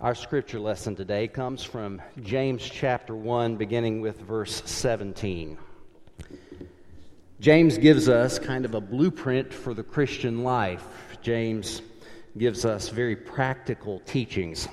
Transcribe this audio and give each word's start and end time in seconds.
Our 0.00 0.16
scripture 0.16 0.58
lesson 0.58 0.96
today 0.96 1.28
comes 1.28 1.62
from 1.62 2.02
James 2.20 2.68
chapter 2.68 3.14
1, 3.14 3.54
beginning 3.54 4.00
with 4.00 4.20
verse 4.20 4.60
17. 4.66 5.56
James 7.38 7.78
gives 7.78 8.08
us 8.08 8.40
kind 8.40 8.64
of 8.64 8.74
a 8.74 8.80
blueprint 8.80 9.54
for 9.54 9.72
the 9.72 9.84
Christian 9.84 10.42
life. 10.42 10.84
James 11.22 11.80
gives 12.36 12.64
us 12.64 12.88
very 12.88 13.14
practical 13.14 14.00
teachings 14.00 14.66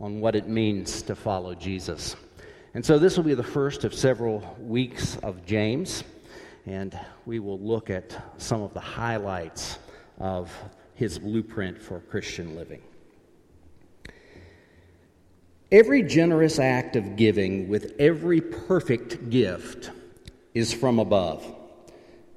on 0.00 0.20
what 0.20 0.34
it 0.34 0.48
means 0.48 1.02
to 1.02 1.14
follow 1.14 1.54
Jesus. 1.54 2.16
And 2.74 2.84
so 2.84 2.98
this 2.98 3.16
will 3.16 3.24
be 3.24 3.34
the 3.34 3.44
first 3.44 3.84
of 3.84 3.94
several 3.94 4.56
weeks 4.60 5.18
of 5.22 5.46
James, 5.46 6.02
and 6.66 6.98
we 7.26 7.38
will 7.38 7.60
look 7.60 7.90
at 7.90 8.16
some 8.38 8.62
of 8.62 8.74
the 8.74 8.80
highlights 8.80 9.78
of 10.18 10.52
his 10.96 11.16
blueprint 11.16 11.80
for 11.80 12.00
Christian 12.00 12.56
living. 12.56 12.82
Every 15.70 16.02
generous 16.02 16.58
act 16.58 16.96
of 16.96 17.16
giving 17.16 17.68
with 17.68 17.94
every 17.98 18.40
perfect 18.40 19.28
gift 19.28 19.90
is 20.54 20.72
from 20.72 20.98
above, 20.98 21.44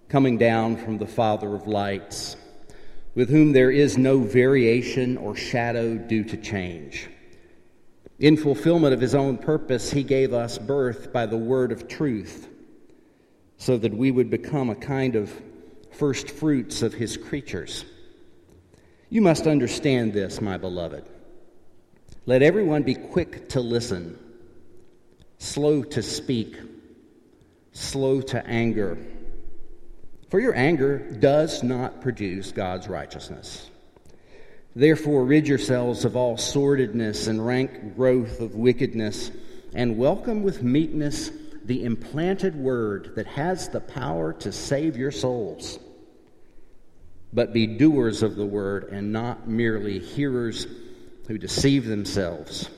coming 0.09 0.37
down 0.37 0.75
from 0.75 0.97
the 0.97 1.07
Father 1.07 1.55
of 1.55 1.65
lights, 1.65 2.35
with 3.15 3.29
whom 3.29 3.53
there 3.53 3.71
is 3.71 3.97
no 3.97 4.19
variation 4.19 5.15
or 5.15 5.33
shadow 5.33 5.95
due 5.95 6.25
to 6.25 6.35
change. 6.35 7.07
In 8.19 8.35
fulfillment 8.35 8.93
of 8.93 8.99
his 8.99 9.15
own 9.15 9.37
purpose, 9.37 9.91
he 9.91 10.03
gave 10.03 10.33
us 10.33 10.57
birth 10.57 11.13
by 11.13 11.25
the 11.25 11.37
word 11.37 11.71
of 11.71 11.87
truth, 11.87 12.49
so 13.55 13.77
that 13.77 13.93
we 13.93 14.11
would 14.11 14.29
become 14.29 14.69
a 14.69 14.75
kind 14.75 15.15
of 15.15 15.31
first 15.91 16.29
fruits 16.29 16.81
of 16.81 16.93
his 16.93 17.15
creatures. 17.15 17.85
You 19.09 19.21
must 19.21 19.47
understand 19.47 20.11
this, 20.11 20.41
my 20.41 20.57
beloved. 20.57 21.05
Let 22.27 22.43
everyone 22.43 22.83
be 22.83 22.93
quick 22.93 23.49
to 23.49 23.61
listen, 23.61 24.15
slow 25.39 25.81
to 25.81 26.03
speak, 26.03 26.55
slow 27.71 28.21
to 28.21 28.45
anger. 28.45 28.99
For 30.29 30.39
your 30.39 30.55
anger 30.55 30.99
does 30.99 31.63
not 31.63 31.99
produce 32.01 32.51
God's 32.51 32.87
righteousness. 32.87 33.71
Therefore, 34.75 35.25
rid 35.25 35.47
yourselves 35.47 36.05
of 36.05 36.15
all 36.15 36.37
sordidness 36.37 37.27
and 37.27 37.43
rank 37.43 37.95
growth 37.95 38.39
of 38.39 38.53
wickedness, 38.53 39.31
and 39.73 39.97
welcome 39.97 40.43
with 40.43 40.61
meekness 40.61 41.31
the 41.65 41.83
implanted 41.83 42.55
word 42.55 43.13
that 43.15 43.27
has 43.27 43.69
the 43.69 43.81
power 43.81 44.31
to 44.33 44.51
save 44.51 44.95
your 44.95 45.11
souls. 45.11 45.79
But 47.33 47.51
be 47.51 47.65
doers 47.65 48.21
of 48.21 48.35
the 48.35 48.45
word 48.45 48.89
and 48.91 49.11
not 49.11 49.47
merely 49.47 49.97
hearers 49.97 50.67
who 51.31 51.37
deceive 51.37 51.85
themselves. 51.85 52.69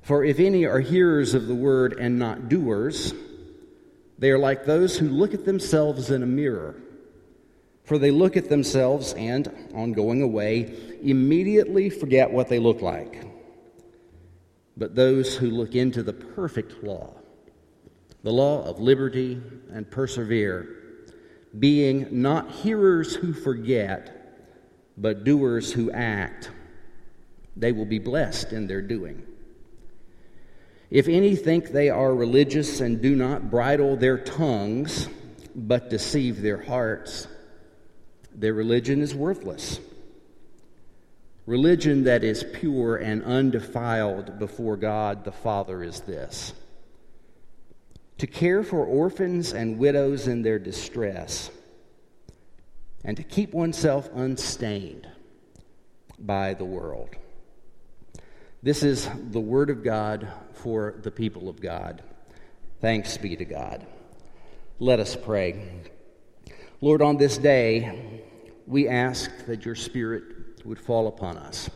For 0.00 0.24
if 0.24 0.40
any 0.40 0.64
are 0.64 0.80
hearers 0.80 1.34
of 1.34 1.46
the 1.46 1.54
word 1.54 1.92
and 1.92 2.18
not 2.18 2.48
doers, 2.48 3.12
they 4.18 4.30
are 4.30 4.38
like 4.38 4.64
those 4.64 4.96
who 4.96 5.10
look 5.10 5.34
at 5.34 5.44
themselves 5.44 6.10
in 6.10 6.22
a 6.22 6.26
mirror. 6.26 6.74
For 7.84 7.98
they 7.98 8.10
look 8.10 8.38
at 8.38 8.48
themselves 8.48 9.12
and, 9.12 9.52
on 9.74 9.92
going 9.92 10.22
away, 10.22 10.74
immediately 11.02 11.90
forget 11.90 12.30
what 12.30 12.48
they 12.48 12.58
look 12.58 12.80
like. 12.80 13.26
But 14.78 14.94
those 14.94 15.36
who 15.36 15.50
look 15.50 15.74
into 15.74 16.02
the 16.02 16.14
perfect 16.14 16.82
law, 16.82 17.12
the 18.22 18.32
law 18.32 18.64
of 18.64 18.80
liberty, 18.80 19.38
and 19.70 19.90
persevere, 19.90 20.66
being 21.58 22.22
not 22.22 22.50
hearers 22.50 23.14
who 23.14 23.34
forget, 23.34 24.40
but 24.96 25.24
doers 25.24 25.70
who 25.70 25.90
act, 25.90 26.50
they 27.56 27.72
will 27.72 27.86
be 27.86 27.98
blessed 27.98 28.52
in 28.52 28.66
their 28.66 28.82
doing. 28.82 29.26
If 30.90 31.08
any 31.08 31.34
think 31.34 31.70
they 31.70 31.90
are 31.90 32.14
religious 32.14 32.80
and 32.80 33.00
do 33.00 33.16
not 33.16 33.50
bridle 33.50 33.96
their 33.96 34.18
tongues, 34.18 35.08
but 35.54 35.90
deceive 35.90 36.42
their 36.42 36.62
hearts, 36.62 37.26
their 38.34 38.54
religion 38.54 39.00
is 39.00 39.14
worthless. 39.14 39.80
Religion 41.46 42.04
that 42.04 42.24
is 42.24 42.44
pure 42.54 42.96
and 42.96 43.22
undefiled 43.22 44.38
before 44.38 44.76
God 44.76 45.24
the 45.24 45.32
Father 45.32 45.82
is 45.82 46.00
this 46.00 46.52
to 48.18 48.26
care 48.26 48.62
for 48.62 48.84
orphans 48.84 49.52
and 49.52 49.76
widows 49.76 50.28
in 50.28 50.42
their 50.42 50.58
distress, 50.58 51.50
and 53.04 53.16
to 53.16 53.24
keep 53.24 53.52
oneself 53.52 54.08
unstained 54.14 55.08
by 56.18 56.54
the 56.54 56.64
world. 56.64 57.16
This 58.64 58.82
is 58.82 59.06
the 59.30 59.42
Word 59.42 59.68
of 59.68 59.84
God 59.84 60.26
for 60.54 60.94
the 61.02 61.10
people 61.10 61.50
of 61.50 61.60
God. 61.60 62.02
Thanks 62.80 63.18
be 63.18 63.36
to 63.36 63.44
God. 63.44 63.86
Let 64.78 65.00
us 65.00 65.14
pray. 65.14 65.82
Lord, 66.80 67.02
on 67.02 67.18
this 67.18 67.36
day, 67.36 68.22
we 68.66 68.88
ask 68.88 69.30
that 69.48 69.66
your 69.66 69.74
Spirit 69.74 70.64
would 70.64 70.78
fall 70.78 71.08
upon 71.08 71.36
us. 71.36 71.68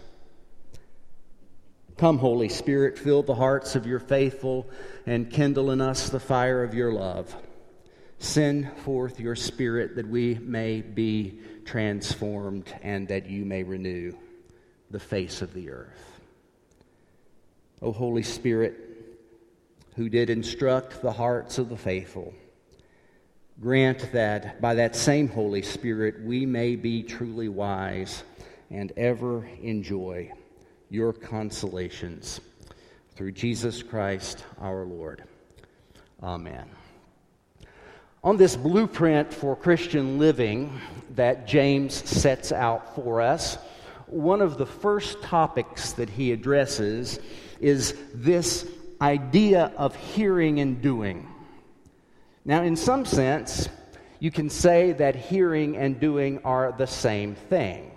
Come, 1.98 2.16
Holy 2.16 2.48
Spirit, 2.48 2.98
fill 2.98 3.22
the 3.22 3.34
hearts 3.34 3.77
of 3.77 3.87
your 3.87 4.00
faithful 4.00 4.66
and 5.04 5.31
kindle 5.31 5.71
in 5.72 5.82
us 5.82 6.09
the 6.09 6.19
fire 6.19 6.65
of 6.65 6.72
your 6.72 6.91
love. 6.91 7.37
Send 8.19 8.72
forth 8.78 9.21
your 9.21 9.37
Spirit 9.37 9.94
that 9.97 10.09
we 10.09 10.37
may 10.37 10.81
be 10.81 11.38
transformed 11.66 12.75
and 12.81 13.09
that 13.09 13.27
you 13.27 13.44
may 13.44 13.62
renew 13.62 14.15
the 14.91 14.98
face 14.98 15.43
of 15.43 15.53
the 15.53 15.69
earth. 15.69 16.17
O 17.81 17.93
Holy 17.93 18.22
Spirit, 18.22 18.77
who 19.97 20.09
did 20.09 20.31
instruct 20.31 21.03
the 21.03 21.12
hearts 21.12 21.59
of 21.59 21.69
the 21.69 21.77
faithful, 21.77 22.33
Grant 23.61 24.12
that 24.12 24.61
by 24.61 24.77
that 24.77 24.94
same 24.94 25.27
Holy 25.27 25.62
Spirit 25.62 26.22
we 26.22 26.47
may 26.47 26.77
be 26.77 27.03
truly 27.03 27.49
wise 27.49 28.22
and 28.71 28.93
ever 28.97 29.49
enjoy 29.61 30.31
your 30.91 31.12
consolations. 31.12 32.41
Through 33.16 33.33
Jesus 33.33 33.83
Christ 33.83 34.45
our 34.60 34.84
Lord. 34.84 35.25
Amen. 36.22 36.71
On 38.22 38.37
this 38.37 38.55
blueprint 38.55 39.34
for 39.34 39.56
Christian 39.56 40.21
living 40.21 40.81
that 41.16 41.49
James 41.49 41.95
sets 42.09 42.53
out 42.53 42.95
for 42.95 43.21
us, 43.21 43.59
one 44.06 44.41
of 44.41 44.56
the 44.56 44.66
first 44.66 45.21
topics 45.21 45.95
that 45.95 46.10
he 46.10 46.31
addresses 46.31 47.19
is 47.60 47.94
this 48.14 48.66
idea 49.00 49.72
of 49.76 49.94
hearing 49.94 50.60
and 50.60 50.82
doing. 50.82 51.28
Now, 52.44 52.62
in 52.62 52.76
some 52.76 53.04
sense, 53.04 53.69
you 54.20 54.30
can 54.30 54.50
say 54.50 54.92
that 54.92 55.14
hearing 55.14 55.76
and 55.76 56.00
doing 56.00 56.41
are 56.44 56.72
the 56.72 56.86
same 56.86 57.34
thing. 57.34 57.92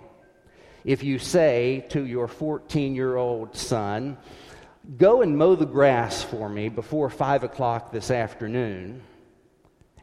If 0.84 1.02
you 1.02 1.18
say 1.18 1.86
to 1.90 2.04
your 2.04 2.28
14 2.28 2.94
year 2.94 3.16
old 3.16 3.56
son, 3.56 4.18
Go 4.96 5.22
and 5.22 5.38
mow 5.38 5.54
the 5.54 5.64
grass 5.64 6.24
for 6.24 6.48
me 6.48 6.68
before 6.68 7.08
5 7.08 7.44
o'clock 7.44 7.92
this 7.92 8.10
afternoon, 8.10 9.00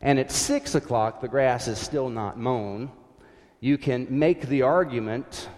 and 0.01 0.17
at 0.17 0.31
6 0.31 0.73
o'clock 0.73 1.19
the 1.19 1.27
grass 1.27 1.67
is 1.67 1.77
still 1.77 2.09
not 2.09 2.39
mown, 2.39 2.89
you 3.59 3.77
can 3.77 4.07
make 4.09 4.47
the 4.47 4.61
argument 4.61 5.49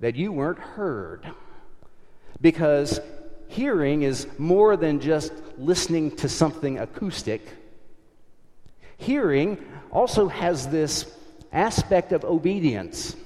that 0.00 0.16
you 0.16 0.32
weren't 0.32 0.58
heard. 0.58 1.32
Because 2.40 2.98
hearing 3.54 4.02
is 4.02 4.26
more 4.38 4.76
than 4.76 5.00
just 5.00 5.32
listening 5.56 6.14
to 6.16 6.28
something 6.28 6.78
acoustic 6.78 7.42
Hearing 8.98 9.64
also 9.90 10.28
has 10.28 10.68
this 10.68 11.04
aspect 11.52 12.12
of 12.12 12.24
obedience, 12.24 13.16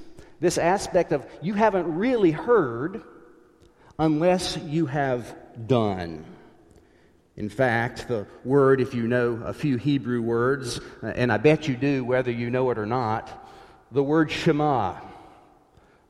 this 0.41 0.59
aspect 0.59 1.12
of 1.12 1.27
you 1.43 1.55
haven't 1.55 1.94
really 1.94 2.31
heard 2.31 3.03
unless 3.99 4.56
you 4.56 4.87
have 4.87 5.35
done. 5.67 6.25
In 7.37 7.49
fact, 7.49 8.08
the 8.08 8.26
word, 8.44 8.81
if 8.81 8.94
you 8.94 9.06
know 9.06 9.41
a 9.44 9.53
few 9.53 9.76
Hebrew 9.76 10.20
words, 10.20 10.81
uh, 11.03 11.06
and 11.14 11.31
I 11.31 11.37
bet 11.37 11.69
you 11.69 11.76
do 11.76 12.05
whether 12.05 12.32
you 12.32 12.50
know 12.50 12.70
it 12.70 12.79
or 12.79 12.87
not, 12.87 13.49
the 13.93 14.03
word 14.03 14.31
Shema, 14.31 14.97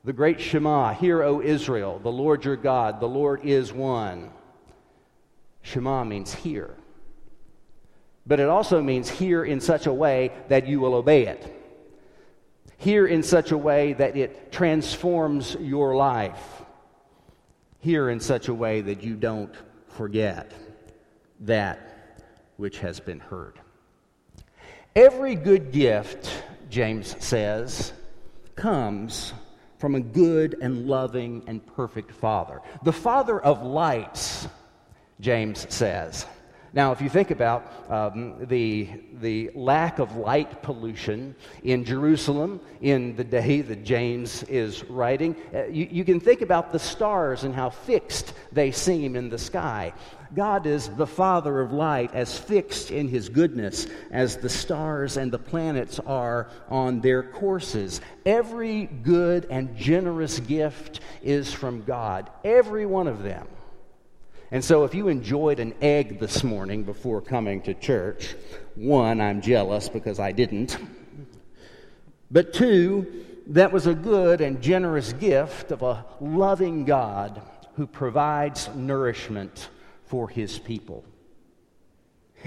the 0.05 0.13
great 0.13 0.41
Shema, 0.41 0.95
Hear, 0.95 1.23
O 1.23 1.41
Israel, 1.41 1.99
the 1.99 2.13
Lord 2.13 2.45
your 2.45 2.57
God, 2.57 3.01
the 3.01 3.09
Lord 3.09 3.45
is 3.45 3.73
one. 3.73 4.31
Shema 5.63 6.05
means 6.05 6.33
hear 6.33 6.75
but 8.29 8.41
it 8.41 8.49
also 8.49 8.83
means 8.83 9.09
hear 9.09 9.43
in 9.43 9.59
such 9.59 9.87
a 9.87 9.93
way 9.93 10.31
that 10.49 10.67
you 10.67 10.81
will 10.81 10.95
obey 10.95 11.27
it. 11.27 11.55
Hear 12.77 13.07
in 13.07 13.23
such 13.23 13.51
a 13.51 13.59
way 13.59 13.95
that 13.95 14.17
it 14.17 14.53
transforms 14.53 15.57
your 15.59 15.97
life. 15.97 16.63
Hear 17.81 18.11
in 18.11 18.21
such 18.21 18.49
a 18.49 18.55
way 18.55 18.83
that 18.83 19.03
you 19.03 19.17
don't 19.17 19.55
forget 19.89 20.53
that 21.41 22.29
which 22.59 22.81
has 22.81 23.01
been 23.01 23.19
heard. 23.19 23.59
Every 24.95 25.35
good 25.35 25.73
gift, 25.73 26.31
James 26.69 27.17
says, 27.25 27.95
comes 28.57 29.33
from 29.79 29.95
a 29.95 30.01
good 30.01 30.57
and 30.61 30.87
loving 30.87 31.43
and 31.47 31.65
perfect 31.75 32.13
Father. 32.13 32.61
The 32.83 32.93
Father 32.93 33.41
of 33.41 33.63
lights, 33.63 34.49
James 35.21 35.67
says. 35.73 36.27
Now, 36.75 36.93
if 36.93 37.01
you 37.01 37.09
think 37.09 37.31
about 37.31 37.91
um, 37.91 38.47
the, 38.47 38.91
the 39.21 39.51
lack 39.55 39.99
of 39.99 40.17
light 40.17 40.63
pollution 40.63 41.35
in 41.63 41.83
Jerusalem 41.85 42.61
in 42.83 43.17
the 43.17 43.25
day 43.25 43.63
that 43.63 43.85
James 43.85 44.43
is 44.45 44.85
writing, 44.85 45.35
uh, 45.55 45.65
you, 45.67 45.89
you 45.91 46.05
can 46.05 46.21
think 46.21 46.43
about 46.43 46.71
the 46.71 46.79
stars 46.79 47.45
and 47.45 47.55
how 47.55 47.71
fixed 47.71 48.35
they 48.53 48.71
seem 48.71 49.17
in 49.17 49.31
the 49.31 49.39
sky. 49.39 49.95
God 50.35 50.67
is 50.67 50.89
the 50.89 51.07
Father 51.07 51.61
of 51.61 51.73
light, 51.73 52.15
as 52.15 52.39
fixed 52.39 52.91
in 52.91 53.09
His 53.09 53.29
goodness 53.29 53.87
as 54.11 54.37
the 54.37 54.49
stars 54.49 55.17
and 55.17 55.33
the 55.33 55.39
planets 55.39 55.99
are 56.01 56.49
on 56.69 57.01
their 57.01 57.23
courses. 57.23 58.01
Every 58.27 58.87
good 58.87 59.47
and 59.51 59.77
generous 59.77 60.41
gift 60.41 61.01
is 61.23 61.53
from 61.53 61.83
God, 61.85 62.31
every 62.45 62.87
one 62.87 63.07
of 63.07 63.23
them. 63.23 63.47
And 64.51 64.65
so, 64.65 64.85
if 64.85 64.95
you 64.95 65.09
enjoyed 65.09 65.61
an 65.61 65.75
egg 65.83 66.21
this 66.21 66.43
morning 66.43 66.83
before 66.83 67.21
coming 67.21 67.61
to 67.63 67.75
church, 67.75 68.35
one, 68.75 69.21
I'm 69.21 69.43
jealous 69.43 69.89
because 69.89 70.19
I 70.19 70.33
didn't. 70.33 70.79
But 72.31 72.53
two, 72.53 73.25
that 73.49 73.73
was 73.73 73.87
a 73.87 73.95
good 73.95 74.41
and 74.41 74.61
generous 74.61 75.13
gift 75.15 75.71
of 75.71 75.83
a 75.83 76.05
loving 76.21 76.85
God 76.85 77.41
who 77.77 77.87
provides 77.87 78.69
nourishment 78.75 79.69
for 80.09 80.29
his 80.29 80.59
people. 80.59 81.05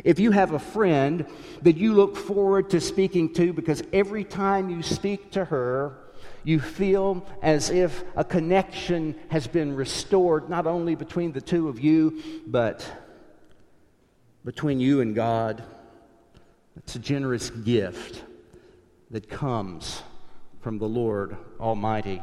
If 0.03 0.19
you 0.19 0.31
have 0.31 0.53
a 0.53 0.59
friend 0.59 1.25
that 1.63 1.77
you 1.77 1.93
look 1.93 2.15
forward 2.15 2.69
to 2.71 2.81
speaking 2.81 3.33
to 3.33 3.53
because 3.53 3.83
every 3.91 4.23
time 4.23 4.69
you 4.69 4.83
speak 4.83 5.31
to 5.31 5.45
her, 5.45 5.97
you 6.43 6.59
feel 6.59 7.25
as 7.41 7.69
if 7.69 8.03
a 8.15 8.23
connection 8.23 9.15
has 9.29 9.47
been 9.47 9.75
restored, 9.75 10.49
not 10.49 10.65
only 10.65 10.95
between 10.95 11.33
the 11.33 11.41
two 11.41 11.67
of 11.67 11.79
you, 11.79 12.21
but 12.47 12.89
between 14.43 14.79
you 14.79 15.01
and 15.01 15.13
God. 15.13 15.63
It's 16.77 16.95
a 16.95 16.99
generous 16.99 17.49
gift 17.49 18.23
that 19.11 19.29
comes 19.29 20.01
from 20.61 20.77
the 20.77 20.87
Lord 20.87 21.35
Almighty. 21.59 22.21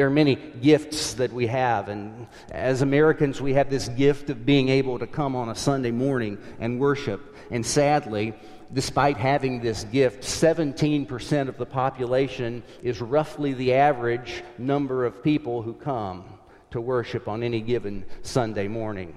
There 0.00 0.06
are 0.06 0.10
many 0.10 0.36
gifts 0.36 1.12
that 1.12 1.30
we 1.30 1.46
have, 1.48 1.90
and 1.90 2.26
as 2.50 2.80
Americans, 2.80 3.38
we 3.42 3.52
have 3.52 3.68
this 3.68 3.90
gift 3.90 4.30
of 4.30 4.46
being 4.46 4.70
able 4.70 4.98
to 4.98 5.06
come 5.06 5.36
on 5.36 5.50
a 5.50 5.54
Sunday 5.54 5.90
morning 5.90 6.38
and 6.58 6.80
worship. 6.80 7.36
And 7.50 7.66
sadly, 7.66 8.32
despite 8.72 9.18
having 9.18 9.60
this 9.60 9.84
gift, 9.84 10.22
17% 10.22 11.48
of 11.48 11.58
the 11.58 11.66
population 11.66 12.62
is 12.82 13.02
roughly 13.02 13.52
the 13.52 13.74
average 13.74 14.42
number 14.56 15.04
of 15.04 15.22
people 15.22 15.60
who 15.60 15.74
come 15.74 16.24
to 16.70 16.80
worship 16.80 17.28
on 17.28 17.42
any 17.42 17.60
given 17.60 18.06
Sunday 18.22 18.68
morning. 18.68 19.14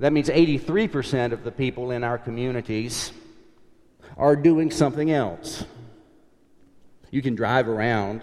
That 0.00 0.12
means 0.12 0.30
83% 0.30 1.30
of 1.30 1.44
the 1.44 1.52
people 1.52 1.92
in 1.92 2.02
our 2.02 2.18
communities 2.18 3.12
are 4.16 4.34
doing 4.34 4.72
something 4.72 5.12
else. 5.12 5.64
You 7.12 7.22
can 7.22 7.36
drive 7.36 7.68
around 7.68 8.22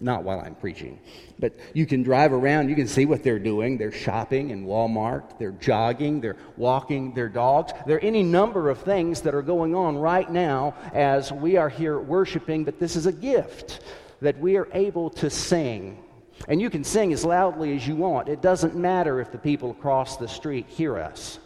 not 0.00 0.24
while 0.24 0.40
I'm 0.40 0.54
preaching. 0.54 0.98
But 1.38 1.54
you 1.72 1.86
can 1.86 2.02
drive 2.02 2.32
around, 2.32 2.68
you 2.68 2.76
can 2.76 2.86
see 2.86 3.06
what 3.06 3.22
they're 3.22 3.38
doing. 3.38 3.78
They're 3.78 3.92
shopping 3.92 4.50
in 4.50 4.66
Walmart, 4.66 5.38
they're 5.38 5.52
jogging, 5.52 6.20
they're 6.20 6.36
walking 6.56 7.14
their 7.14 7.28
dogs. 7.28 7.72
There 7.86 7.96
are 7.96 8.00
any 8.00 8.22
number 8.22 8.68
of 8.68 8.78
things 8.80 9.22
that 9.22 9.34
are 9.34 9.42
going 9.42 9.74
on 9.74 9.96
right 9.96 10.30
now 10.30 10.74
as 10.92 11.32
we 11.32 11.56
are 11.56 11.68
here 11.68 11.98
worshiping, 11.98 12.64
but 12.64 12.78
this 12.78 12.96
is 12.96 13.06
a 13.06 13.12
gift 13.12 13.80
that 14.20 14.38
we 14.38 14.56
are 14.56 14.68
able 14.72 15.10
to 15.10 15.30
sing. 15.30 16.02
And 16.48 16.60
you 16.60 16.68
can 16.68 16.84
sing 16.84 17.12
as 17.12 17.24
loudly 17.24 17.74
as 17.74 17.86
you 17.88 17.96
want. 17.96 18.28
It 18.28 18.42
doesn't 18.42 18.76
matter 18.76 19.20
if 19.20 19.32
the 19.32 19.38
people 19.38 19.70
across 19.70 20.16
the 20.16 20.28
street 20.28 20.66
hear 20.68 20.98
us. 20.98 21.38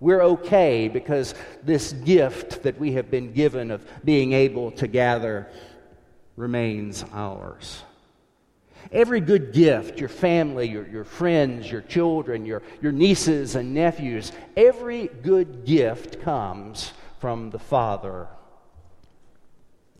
We're 0.00 0.22
okay 0.22 0.88
because 0.88 1.34
this 1.62 1.92
gift 1.92 2.62
that 2.64 2.78
we 2.78 2.92
have 2.92 3.10
been 3.10 3.32
given 3.32 3.70
of 3.70 3.86
being 4.04 4.32
able 4.32 4.70
to 4.72 4.86
gather 4.86 5.48
remains 6.36 7.04
ours. 7.12 7.82
Every 8.92 9.20
good 9.20 9.52
gift, 9.52 9.98
your 9.98 10.08
family, 10.08 10.68
your, 10.68 10.86
your 10.86 11.04
friends, 11.04 11.70
your 11.70 11.80
children, 11.80 12.46
your, 12.46 12.62
your 12.80 12.92
nieces 12.92 13.56
and 13.56 13.74
nephews, 13.74 14.30
every 14.56 15.08
good 15.08 15.64
gift 15.64 16.20
comes 16.20 16.92
from 17.18 17.50
the 17.50 17.58
Father. 17.58 18.28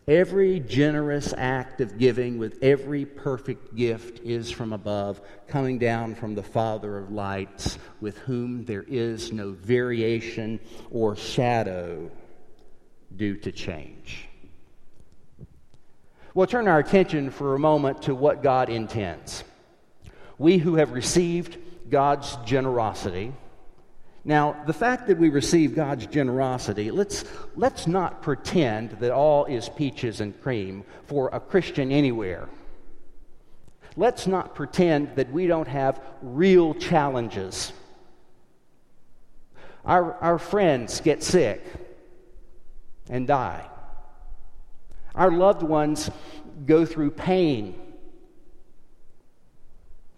Every 0.07 0.61
generous 0.61 1.35
act 1.37 1.81
of 1.81 1.99
giving 1.99 2.39
with 2.39 2.63
every 2.63 3.05
perfect 3.05 3.75
gift 3.75 4.21
is 4.21 4.53
from 4.53 4.73
above, 4.73 5.21
coming 5.49 5.79
down 5.79 6.15
from 6.15 6.37
the 6.37 6.45
Father 6.45 6.97
of 6.97 7.11
lights, 7.11 7.77
with 8.01 8.19
whom 8.19 8.65
there 8.67 8.85
is 8.87 9.33
no 9.33 9.51
variation 9.51 10.61
or 10.93 11.17
shadow 11.17 12.09
due 13.17 13.37
to 13.39 13.51
change. 13.51 14.26
We'll 16.37 16.47
turn 16.47 16.69
our 16.69 16.79
attention 16.79 17.31
for 17.31 17.55
a 17.55 17.59
moment 17.59 18.03
to 18.03 18.15
what 18.15 18.43
God 18.43 18.69
intends. 18.69 19.43
We 20.37 20.59
who 20.59 20.75
have 20.75 20.93
received 20.93 21.57
God's 21.89 22.37
generosity, 22.45 23.33
now, 24.23 24.63
the 24.67 24.75
fact 24.75 25.07
that 25.07 25.17
we 25.17 25.31
receive 25.31 25.75
God's 25.75 26.05
generosity, 26.07 26.91
let's, 26.91 27.25
let's 27.55 27.87
not 27.87 28.21
pretend 28.21 28.91
that 29.01 29.13
all 29.13 29.47
is 29.47 29.71
peaches 29.71 30.21
and 30.21 30.39
cream 30.43 30.85
for 31.07 31.31
a 31.33 31.41
Christian 31.41 31.91
anywhere. 31.91 32.51
Let's 33.97 34.27
not 34.27 34.55
pretend 34.55 35.17
that 35.17 35.33
we 35.33 35.47
don't 35.47 35.69
have 35.69 36.03
real 36.21 36.75
challenges. 36.75 37.73
Our, 39.87 40.17
our 40.17 40.39
friends 40.39 41.01
get 41.01 41.23
sick 41.23 41.65
and 43.09 43.27
die. 43.27 43.71
Our 45.17 45.31
loved 45.31 45.63
ones 45.63 46.11
go 46.65 46.85
through 46.85 47.13
pain. 47.13 47.75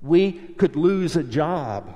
We 0.03 0.33
could 0.33 0.77
lose 0.77 1.17
a 1.17 1.23
job 1.23 1.95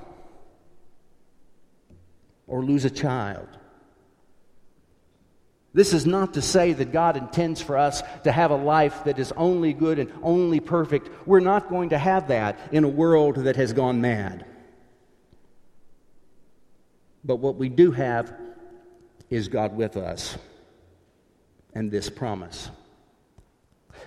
or 2.46 2.62
lose 2.64 2.84
a 2.84 2.90
child. 2.90 3.48
This 5.74 5.94
is 5.94 6.04
not 6.04 6.34
to 6.34 6.42
say 6.42 6.74
that 6.74 6.92
God 6.92 7.16
intends 7.16 7.62
for 7.62 7.78
us 7.78 8.02
to 8.24 8.32
have 8.32 8.50
a 8.50 8.56
life 8.56 9.04
that 9.04 9.18
is 9.18 9.32
only 9.32 9.72
good 9.72 9.98
and 9.98 10.12
only 10.22 10.60
perfect. 10.60 11.08
We're 11.26 11.40
not 11.40 11.70
going 11.70 11.90
to 11.90 11.98
have 11.98 12.28
that 12.28 12.58
in 12.72 12.84
a 12.84 12.88
world 12.88 13.36
that 13.36 13.56
has 13.56 13.72
gone 13.72 14.00
mad. 14.00 14.44
But 17.24 17.36
what 17.36 17.56
we 17.56 17.68
do 17.68 17.92
have 17.92 18.34
is 19.30 19.48
God 19.48 19.74
with 19.74 19.96
us 19.96 20.36
and 21.74 21.90
this 21.90 22.10
promise. 22.10 22.68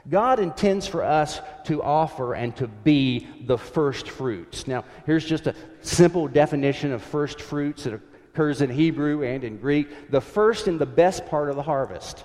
God 0.09 0.39
intends 0.39 0.85
for 0.85 1.03
us 1.03 1.41
to 1.65 1.81
offer 1.81 2.33
and 2.33 2.55
to 2.57 2.67
be 2.67 3.27
the 3.45 3.57
first 3.57 4.09
fruits. 4.09 4.67
Now, 4.67 4.85
here's 5.05 5.25
just 5.25 5.47
a 5.47 5.55
simple 5.81 6.27
definition 6.27 6.91
of 6.91 7.01
first 7.01 7.41
fruits 7.41 7.85
that 7.85 7.93
occurs 7.93 8.61
in 8.61 8.69
Hebrew 8.69 9.23
and 9.23 9.43
in 9.43 9.57
Greek 9.57 10.11
the 10.11 10.21
first 10.21 10.67
and 10.67 10.79
the 10.79 10.85
best 10.85 11.25
part 11.25 11.49
of 11.49 11.55
the 11.55 11.63
harvest. 11.63 12.23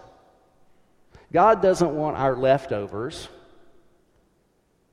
God 1.33 1.63
doesn't 1.63 1.95
want 1.95 2.17
our 2.17 2.37
leftovers. 2.37 3.29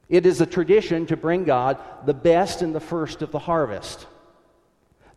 It 0.08 0.26
is 0.26 0.40
a 0.40 0.46
tradition 0.46 1.06
to 1.08 1.18
bring 1.18 1.44
God 1.44 1.78
the 2.06 2.14
best 2.14 2.62
and 2.62 2.74
the 2.74 2.80
first 2.80 3.22
of 3.22 3.32
the 3.32 3.40
harvest 3.40 4.06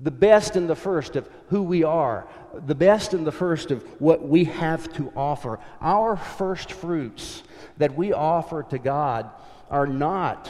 the 0.03 0.11
best 0.11 0.57
and 0.57 0.69
the 0.69 0.77
first 0.77 1.17
of 1.17 1.29
who 1.49 1.63
we 1.63 1.85
are, 1.85 2.27
the 2.67 2.75
best 2.75 3.13
and 3.13 3.27
the 3.27 3.33
first 3.33 3.71
of 3.71 3.83
what 4.01 4.27
we 4.27 4.45
have 4.45 4.93
to 4.95 5.13
offer. 5.15 5.59
Our 5.81 6.17
first 6.17 6.73
fruits 6.73 7.43
that 7.77 7.95
we 7.95 8.13
offer 8.13 8.63
to 8.65 8.79
God 8.79 9.31
are 9.71 9.87
not 9.87 10.49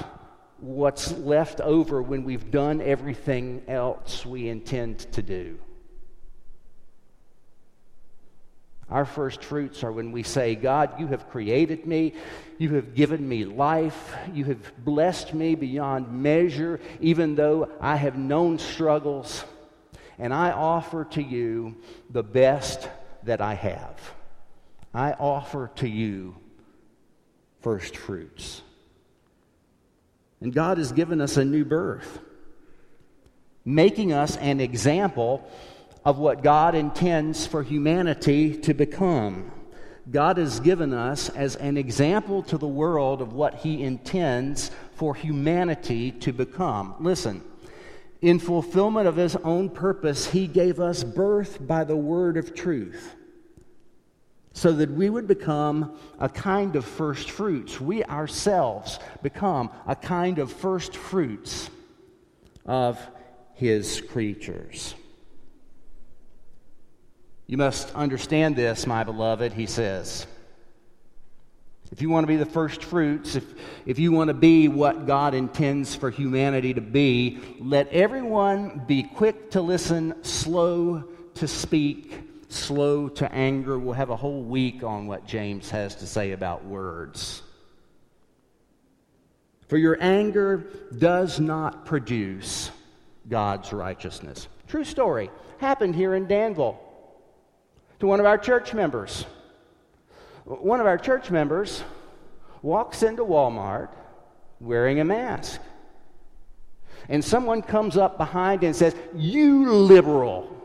what's 0.58 1.12
left 1.12 1.60
over 1.60 2.00
when 2.02 2.24
we've 2.24 2.50
done 2.50 2.80
everything 2.80 3.62
else 3.66 4.24
we 4.24 4.48
intend 4.48 5.00
to 5.12 5.22
do. 5.22 5.58
Our 8.90 9.04
first 9.04 9.44
fruits 9.44 9.84
are 9.84 9.92
when 9.92 10.10
we 10.10 10.24
say, 10.24 10.56
God, 10.56 10.98
you 10.98 11.06
have 11.08 11.30
created 11.30 11.86
me. 11.86 12.14
You 12.58 12.74
have 12.74 12.94
given 12.94 13.26
me 13.28 13.44
life. 13.44 14.14
You 14.34 14.44
have 14.46 14.84
blessed 14.84 15.32
me 15.32 15.54
beyond 15.54 16.10
measure, 16.10 16.80
even 17.00 17.36
though 17.36 17.70
I 17.80 17.96
have 17.96 18.18
known 18.18 18.58
struggles. 18.58 19.44
And 20.18 20.34
I 20.34 20.50
offer 20.50 21.04
to 21.12 21.22
you 21.22 21.76
the 22.10 22.24
best 22.24 22.88
that 23.22 23.40
I 23.40 23.54
have. 23.54 24.14
I 24.92 25.12
offer 25.12 25.70
to 25.76 25.88
you 25.88 26.34
first 27.60 27.96
fruits. 27.96 28.62
And 30.40 30.52
God 30.52 30.78
has 30.78 30.90
given 30.90 31.20
us 31.20 31.36
a 31.36 31.44
new 31.44 31.64
birth, 31.64 32.18
making 33.64 34.12
us 34.12 34.36
an 34.38 34.58
example 34.58 35.48
of 36.04 36.18
what 36.18 36.42
God 36.42 36.74
intends 36.74 37.46
for 37.46 37.62
humanity 37.62 38.56
to 38.56 38.74
become. 38.74 39.50
God 40.10 40.38
has 40.38 40.60
given 40.60 40.92
us 40.92 41.28
as 41.28 41.56
an 41.56 41.76
example 41.76 42.42
to 42.44 42.58
the 42.58 42.66
world 42.66 43.20
of 43.20 43.32
what 43.32 43.56
He 43.56 43.82
intends 43.82 44.70
for 44.94 45.14
humanity 45.14 46.10
to 46.10 46.32
become. 46.32 46.94
Listen, 47.00 47.42
in 48.20 48.38
fulfillment 48.38 49.06
of 49.06 49.16
His 49.16 49.36
own 49.36 49.68
purpose, 49.68 50.26
He 50.26 50.46
gave 50.46 50.80
us 50.80 51.04
birth 51.04 51.64
by 51.64 51.84
the 51.84 51.96
word 51.96 52.36
of 52.36 52.54
truth 52.54 53.16
so 54.52 54.72
that 54.72 54.90
we 54.90 55.08
would 55.08 55.28
become 55.28 55.96
a 56.18 56.28
kind 56.28 56.74
of 56.76 56.84
first 56.84 57.30
fruits. 57.30 57.80
We 57.80 58.02
ourselves 58.04 58.98
become 59.22 59.70
a 59.86 59.94
kind 59.94 60.38
of 60.38 60.52
first 60.52 60.96
fruits 60.96 61.70
of 62.66 62.98
His 63.54 64.00
creatures. 64.00 64.94
You 67.50 67.56
must 67.56 67.92
understand 67.96 68.54
this, 68.54 68.86
my 68.86 69.02
beloved, 69.02 69.52
he 69.52 69.66
says. 69.66 70.24
If 71.90 72.00
you 72.00 72.08
want 72.08 72.22
to 72.22 72.28
be 72.28 72.36
the 72.36 72.46
first 72.46 72.84
fruits, 72.84 73.34
if, 73.34 73.44
if 73.86 73.98
you 73.98 74.12
want 74.12 74.28
to 74.28 74.34
be 74.34 74.68
what 74.68 75.04
God 75.04 75.34
intends 75.34 75.96
for 75.96 76.10
humanity 76.10 76.74
to 76.74 76.80
be, 76.80 77.40
let 77.58 77.88
everyone 77.88 78.84
be 78.86 79.02
quick 79.02 79.50
to 79.50 79.62
listen, 79.62 80.22
slow 80.22 81.02
to 81.34 81.48
speak, 81.48 82.20
slow 82.50 83.08
to 83.08 83.34
anger. 83.34 83.80
We'll 83.80 83.94
have 83.94 84.10
a 84.10 84.16
whole 84.16 84.44
week 84.44 84.84
on 84.84 85.08
what 85.08 85.26
James 85.26 85.70
has 85.70 85.96
to 85.96 86.06
say 86.06 86.30
about 86.30 86.64
words. 86.64 87.42
For 89.66 89.76
your 89.76 89.98
anger 90.00 90.70
does 90.96 91.40
not 91.40 91.84
produce 91.84 92.70
God's 93.28 93.72
righteousness. 93.72 94.46
True 94.68 94.84
story. 94.84 95.32
Happened 95.58 95.96
here 95.96 96.14
in 96.14 96.28
Danville 96.28 96.80
to 98.00 98.06
one 98.06 98.18
of 98.18 98.26
our 98.26 98.38
church 98.38 98.74
members. 98.74 99.24
One 100.44 100.80
of 100.80 100.86
our 100.86 100.98
church 100.98 101.30
members 101.30 101.82
walks 102.62 103.02
into 103.02 103.24
Walmart 103.24 103.90
wearing 104.58 105.00
a 105.00 105.04
mask. 105.04 105.60
And 107.08 107.24
someone 107.24 107.62
comes 107.62 107.96
up 107.96 108.18
behind 108.18 108.64
and 108.64 108.74
says, 108.74 108.94
You 109.14 109.70
liberal. 109.70 110.56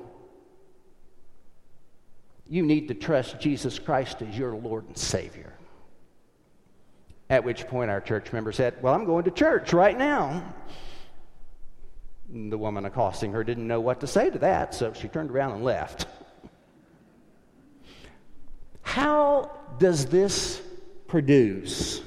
You 2.48 2.63
need 2.63 2.88
to 2.89 2.94
trust 2.94 3.39
Jesus 3.39 3.80
Christ 3.80 4.22
as 4.22 4.38
your 4.38 4.56
Lord 4.56 4.86
and 4.88 4.98
Savior. 4.98 5.54
At 7.30 7.44
which 7.44 7.65
point 7.68 7.89
our 7.89 8.01
church 8.01 8.32
member 8.32 8.51
said, 8.51 8.75
Well, 8.82 8.94
I'm 8.94 9.06
going 9.06 9.25
to 9.25 9.32
church 9.32 9.74
right 9.74 9.98
now. 9.98 10.54
The 12.30 12.58
woman 12.58 12.86
accosting 12.86 13.32
her 13.34 13.44
didn't 13.44 13.68
know 13.68 13.82
what 13.82 14.00
to 14.01 14.08
say 14.08 14.30
to 14.30 14.39
that, 14.39 14.74
so 14.74 14.94
she 14.94 15.08
turned 15.08 15.32
around 15.32 15.54
and 15.54 15.63
left. 15.63 16.08
How 18.86 19.51
does 19.80 20.06
this 20.06 20.62
produce 21.08 22.01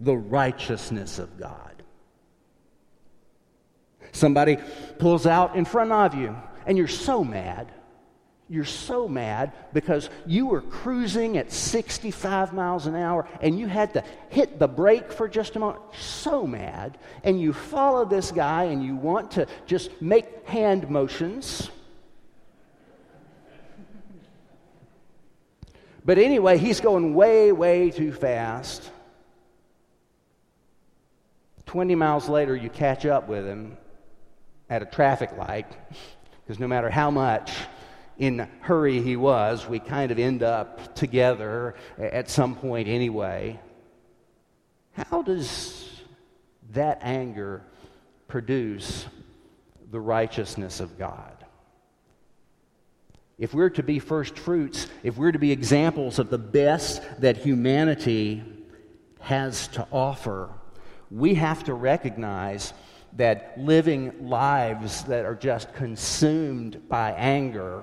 the 0.00 0.16
righteousness 0.16 1.18
of 1.18 1.38
God? 1.38 1.82
Somebody 4.12 4.56
pulls 4.98 5.26
out 5.26 5.56
in 5.56 5.64
front 5.64 5.90
of 5.90 6.14
you, 6.14 6.34
and 6.64 6.78
you're 6.78 6.86
so 6.86 7.24
mad. 7.24 7.72
You're 8.48 8.64
so 8.64 9.08
mad 9.08 9.52
because 9.72 10.10
you 10.26 10.46
were 10.46 10.60
cruising 10.60 11.36
at 11.38 11.50
65 11.50 12.52
miles 12.52 12.86
an 12.86 12.94
hour 12.94 13.26
and 13.40 13.58
you 13.58 13.66
had 13.66 13.94
to 13.94 14.04
hit 14.28 14.58
the 14.58 14.68
brake 14.68 15.10
for 15.10 15.26
just 15.26 15.56
a 15.56 15.58
moment. 15.58 15.82
So 15.98 16.46
mad. 16.46 16.98
And 17.24 17.40
you 17.40 17.54
follow 17.54 18.04
this 18.04 18.30
guy 18.30 18.64
and 18.64 18.84
you 18.84 18.94
want 18.94 19.30
to 19.32 19.46
just 19.64 20.02
make 20.02 20.46
hand 20.46 20.90
motions 20.90 21.70
But 26.04 26.18
anyway, 26.18 26.58
he's 26.58 26.80
going 26.80 27.14
way, 27.14 27.52
way 27.52 27.90
too 27.90 28.12
fast. 28.12 28.90
20 31.66 31.94
miles 31.94 32.28
later, 32.28 32.56
you 32.56 32.68
catch 32.68 33.06
up 33.06 33.28
with 33.28 33.46
him 33.46 33.76
at 34.68 34.82
a 34.82 34.86
traffic 34.86 35.36
light, 35.36 35.66
because 36.42 36.58
no 36.58 36.66
matter 36.66 36.90
how 36.90 37.10
much 37.10 37.52
in 38.18 38.48
hurry 38.60 39.00
he 39.00 39.16
was, 39.16 39.66
we 39.68 39.78
kind 39.78 40.10
of 40.10 40.18
end 40.18 40.42
up 40.42 40.94
together 40.94 41.74
at 41.98 42.28
some 42.28 42.56
point 42.56 42.88
anyway. 42.88 43.58
How 44.92 45.22
does 45.22 45.88
that 46.72 46.98
anger 47.02 47.62
produce 48.28 49.06
the 49.90 50.00
righteousness 50.00 50.80
of 50.80 50.98
God? 50.98 51.31
If 53.42 53.52
we're 53.52 53.70
to 53.70 53.82
be 53.82 53.98
first 53.98 54.38
fruits, 54.38 54.86
if 55.02 55.16
we're 55.16 55.32
to 55.32 55.38
be 55.40 55.50
examples 55.50 56.20
of 56.20 56.30
the 56.30 56.38
best 56.38 57.02
that 57.22 57.38
humanity 57.38 58.44
has 59.18 59.66
to 59.68 59.84
offer, 59.90 60.48
we 61.10 61.34
have 61.34 61.64
to 61.64 61.74
recognize 61.74 62.72
that 63.14 63.54
living 63.58 64.28
lives 64.28 65.02
that 65.06 65.24
are 65.24 65.34
just 65.34 65.74
consumed 65.74 66.88
by 66.88 67.10
anger 67.14 67.82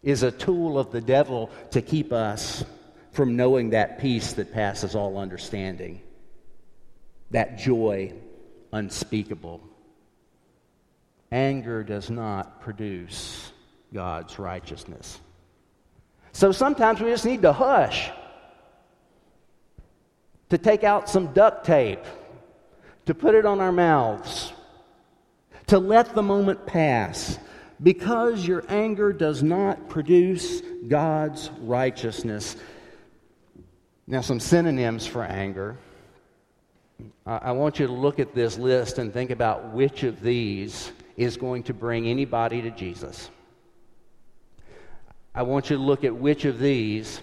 is 0.00 0.22
a 0.22 0.30
tool 0.30 0.78
of 0.78 0.92
the 0.92 1.00
devil 1.00 1.50
to 1.72 1.82
keep 1.82 2.12
us 2.12 2.64
from 3.10 3.34
knowing 3.34 3.70
that 3.70 3.98
peace 3.98 4.34
that 4.34 4.52
passes 4.52 4.94
all 4.94 5.18
understanding, 5.18 6.00
that 7.32 7.58
joy 7.58 8.12
unspeakable. 8.72 9.60
Anger 11.32 11.82
does 11.82 12.10
not 12.10 12.60
produce 12.60 13.52
God's 13.92 14.38
righteousness. 14.38 15.20
So 16.32 16.52
sometimes 16.52 17.00
we 17.00 17.10
just 17.10 17.24
need 17.24 17.42
to 17.42 17.52
hush, 17.52 18.10
to 20.50 20.58
take 20.58 20.84
out 20.84 21.08
some 21.08 21.32
duct 21.32 21.64
tape, 21.64 22.04
to 23.06 23.14
put 23.14 23.34
it 23.34 23.46
on 23.46 23.60
our 23.60 23.72
mouths, 23.72 24.52
to 25.68 25.78
let 25.78 26.14
the 26.14 26.22
moment 26.22 26.66
pass, 26.66 27.38
because 27.82 28.46
your 28.46 28.64
anger 28.68 29.12
does 29.12 29.42
not 29.42 29.88
produce 29.88 30.60
God's 30.88 31.50
righteousness. 31.60 32.56
Now, 34.06 34.20
some 34.20 34.40
synonyms 34.40 35.06
for 35.06 35.24
anger. 35.24 35.76
I 37.26 37.52
want 37.52 37.78
you 37.78 37.86
to 37.86 37.92
look 37.92 38.20
at 38.20 38.34
this 38.34 38.56
list 38.56 38.98
and 38.98 39.12
think 39.12 39.30
about 39.30 39.72
which 39.72 40.02
of 40.04 40.20
these 40.20 40.92
is 41.16 41.36
going 41.36 41.64
to 41.64 41.74
bring 41.74 42.06
anybody 42.06 42.62
to 42.62 42.70
Jesus. 42.70 43.30
I 45.36 45.42
want 45.42 45.68
you 45.68 45.76
to 45.76 45.82
look 45.82 46.02
at 46.02 46.16
which 46.16 46.46
of 46.46 46.58
these 46.58 47.20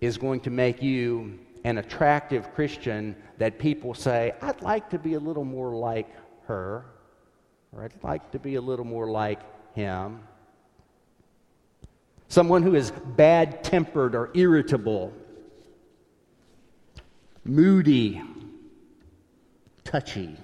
is 0.00 0.18
going 0.18 0.40
to 0.40 0.50
make 0.50 0.82
you 0.82 1.38
an 1.62 1.78
attractive 1.78 2.52
Christian 2.52 3.14
that 3.38 3.60
people 3.60 3.94
say, 3.94 4.34
I'd 4.42 4.60
like 4.60 4.90
to 4.90 4.98
be 4.98 5.14
a 5.14 5.20
little 5.20 5.44
more 5.44 5.72
like 5.72 6.08
her, 6.48 6.84
or 7.72 7.84
I'd 7.84 7.94
like 8.02 8.32
to 8.32 8.40
be 8.40 8.56
a 8.56 8.60
little 8.60 8.84
more 8.84 9.08
like 9.08 9.38
him. 9.76 10.18
Someone 12.26 12.64
who 12.64 12.74
is 12.74 12.90
bad 12.90 13.62
tempered 13.62 14.16
or 14.16 14.32
irritable, 14.34 15.12
moody, 17.44 18.20
touchy, 19.84 20.36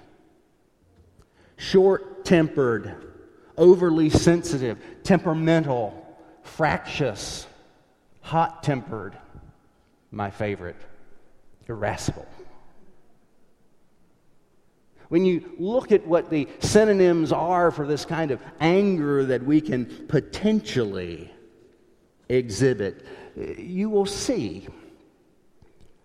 short 1.57 2.25
tempered, 2.25 3.13
overly 3.57 4.11
sensitive, 4.11 4.79
temperamental 5.03 6.00
fractious, 6.43 7.47
hot 8.21 8.63
tempered, 8.63 9.17
my 10.11 10.31
favorite, 10.31 10.77
irascible. 11.69 12.27
When 15.09 15.25
you 15.25 15.53
look 15.59 15.91
at 15.91 16.07
what 16.07 16.31
the 16.31 16.49
synonyms 16.61 17.33
are 17.33 17.73
for 17.73 17.87
this 17.87 18.05
kind 18.05 18.31
of 18.31 18.41
anger 18.61 19.25
that 19.25 19.45
we 19.45 19.61
can 19.61 20.07
potentially 20.07 21.33
exhibit, 22.29 23.05
you 23.59 23.91
will 23.91 24.07
see 24.07 24.69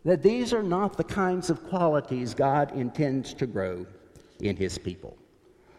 that 0.06 0.24
these 0.24 0.54
are 0.54 0.64
not 0.64 0.98
the 0.98 1.04
kinds 1.04 1.50
of 1.50 1.64
qualities 1.68 2.34
God 2.34 2.76
intends 2.76 3.34
to 3.36 3.46
grow 3.46 3.86
in 4.40 4.56
His 4.56 4.78
people. 4.78 5.18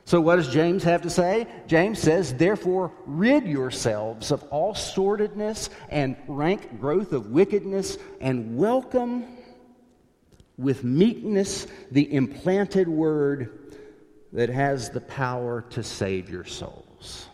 So, 0.07 0.21
what 0.21 0.37
does 0.37 0.49
James 0.49 0.85
have 0.85 1.03
to 1.03 1.11
say? 1.11 1.49
James 1.67 1.99
says, 1.99 2.33
Therefore, 2.33 2.93
rid 3.07 3.45
yourselves 3.45 4.31
of 4.31 4.45
all 4.45 4.73
sordidness 4.73 5.69
and 5.89 6.17
rank 6.29 6.81
growth 6.81 7.13
of 7.13 7.33
wickedness, 7.33 7.99
and 8.21 8.57
welcome 8.57 9.25
with 10.57 10.85
meekness 10.85 11.67
the 11.91 12.15
implanted 12.15 12.87
word 12.87 13.79
that 14.33 14.49
has 14.49 14.91
the 14.91 15.01
power 15.01 15.63
to 15.71 15.83
save 15.83 16.31
your 16.31 16.45
souls. 16.45 17.27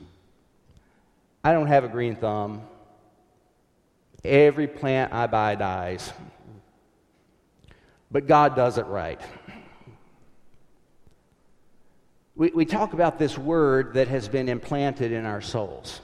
I 1.44 1.52
don't 1.52 1.66
have 1.66 1.84
a 1.84 1.88
green 1.88 2.16
thumb. 2.16 2.62
Every 4.24 4.66
plant 4.66 5.12
I 5.12 5.26
buy 5.26 5.56
dies. 5.56 6.10
But 8.10 8.26
God 8.26 8.56
does 8.56 8.78
it 8.78 8.86
right. 8.86 9.20
We, 12.34 12.50
we 12.50 12.64
talk 12.64 12.94
about 12.94 13.18
this 13.18 13.36
word 13.36 13.94
that 13.94 14.08
has 14.08 14.28
been 14.28 14.48
implanted 14.48 15.12
in 15.12 15.26
our 15.26 15.42
souls. 15.42 16.00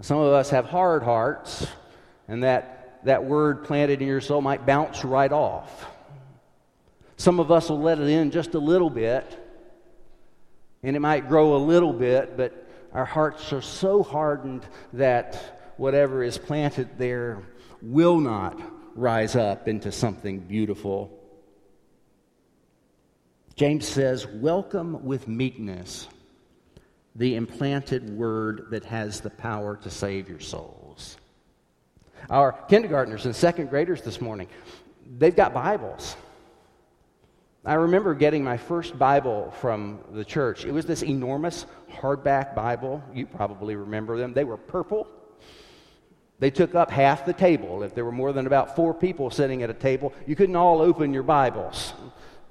Some 0.00 0.18
of 0.18 0.32
us 0.32 0.50
have 0.50 0.64
hard 0.64 1.04
hearts, 1.04 1.66
and 2.26 2.42
that, 2.42 2.98
that 3.04 3.24
word 3.24 3.64
planted 3.64 4.02
in 4.02 4.08
your 4.08 4.20
soul 4.20 4.40
might 4.40 4.66
bounce 4.66 5.04
right 5.04 5.30
off. 5.30 5.86
Some 7.16 7.38
of 7.38 7.52
us 7.52 7.70
will 7.70 7.80
let 7.80 8.00
it 8.00 8.08
in 8.08 8.32
just 8.32 8.54
a 8.54 8.58
little 8.58 8.90
bit, 8.90 9.38
and 10.82 10.96
it 10.96 11.00
might 11.00 11.28
grow 11.28 11.54
a 11.54 11.58
little 11.58 11.92
bit, 11.92 12.36
but 12.36 12.66
our 12.92 13.04
hearts 13.04 13.52
are 13.52 13.62
so 13.62 14.02
hardened 14.02 14.66
that 14.94 15.72
whatever 15.76 16.24
is 16.24 16.36
planted 16.36 16.98
there 16.98 17.42
will 17.80 18.18
not 18.18 18.60
rise 18.96 19.36
up 19.36 19.68
into 19.68 19.92
something 19.92 20.40
beautiful. 20.40 21.16
James 23.56 23.86
says, 23.86 24.26
Welcome 24.26 25.04
with 25.04 25.28
meekness 25.28 26.08
the 27.14 27.36
implanted 27.36 28.10
word 28.10 28.66
that 28.70 28.84
has 28.84 29.20
the 29.20 29.30
power 29.30 29.76
to 29.76 29.90
save 29.90 30.28
your 30.28 30.40
souls. 30.40 31.16
Our 32.28 32.52
kindergartners 32.68 33.26
and 33.26 33.36
second 33.36 33.70
graders 33.70 34.02
this 34.02 34.20
morning, 34.20 34.48
they've 35.18 35.36
got 35.36 35.54
Bibles. 35.54 36.16
I 37.64 37.74
remember 37.74 38.14
getting 38.14 38.42
my 38.42 38.56
first 38.56 38.98
Bible 38.98 39.52
from 39.60 40.00
the 40.12 40.24
church. 40.24 40.64
It 40.64 40.72
was 40.72 40.84
this 40.84 41.02
enormous 41.02 41.66
hardback 41.90 42.56
Bible. 42.56 43.02
You 43.14 43.26
probably 43.26 43.76
remember 43.76 44.18
them. 44.18 44.34
They 44.34 44.44
were 44.44 44.56
purple. 44.56 45.06
They 46.40 46.50
took 46.50 46.74
up 46.74 46.90
half 46.90 47.24
the 47.24 47.32
table. 47.32 47.84
If 47.84 47.94
there 47.94 48.04
were 48.04 48.12
more 48.12 48.32
than 48.32 48.48
about 48.48 48.74
four 48.74 48.92
people 48.92 49.30
sitting 49.30 49.62
at 49.62 49.70
a 49.70 49.74
table, 49.74 50.12
you 50.26 50.34
couldn't 50.34 50.56
all 50.56 50.82
open 50.82 51.14
your 51.14 51.22
Bibles. 51.22 51.94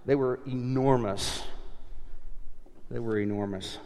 They 0.06 0.16
were 0.16 0.40
enormous. 0.46 1.44
They 2.92 3.00
were 3.00 3.20
enormous. 3.20 3.78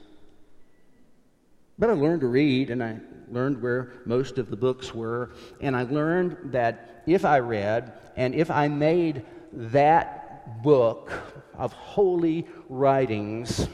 But 1.79 1.89
I 1.91 1.93
learned 1.93 2.21
to 2.21 2.27
read, 2.27 2.71
and 2.71 2.83
I 2.83 2.97
learned 3.31 3.61
where 3.61 3.93
most 4.05 4.37
of 4.37 4.49
the 4.49 4.55
books 4.55 4.95
were, 4.95 5.31
and 5.61 5.75
I 5.75 5.83
learned 5.83 6.51
that 6.51 7.03
if 7.05 7.23
I 7.23 7.39
read 7.39 7.93
and 8.15 8.33
if 8.33 8.49
I 8.49 8.67
made 8.67 9.25
that 9.53 10.63
book 10.63 11.11
of 11.55 11.71
holy 11.73 12.47
writings 12.67 13.67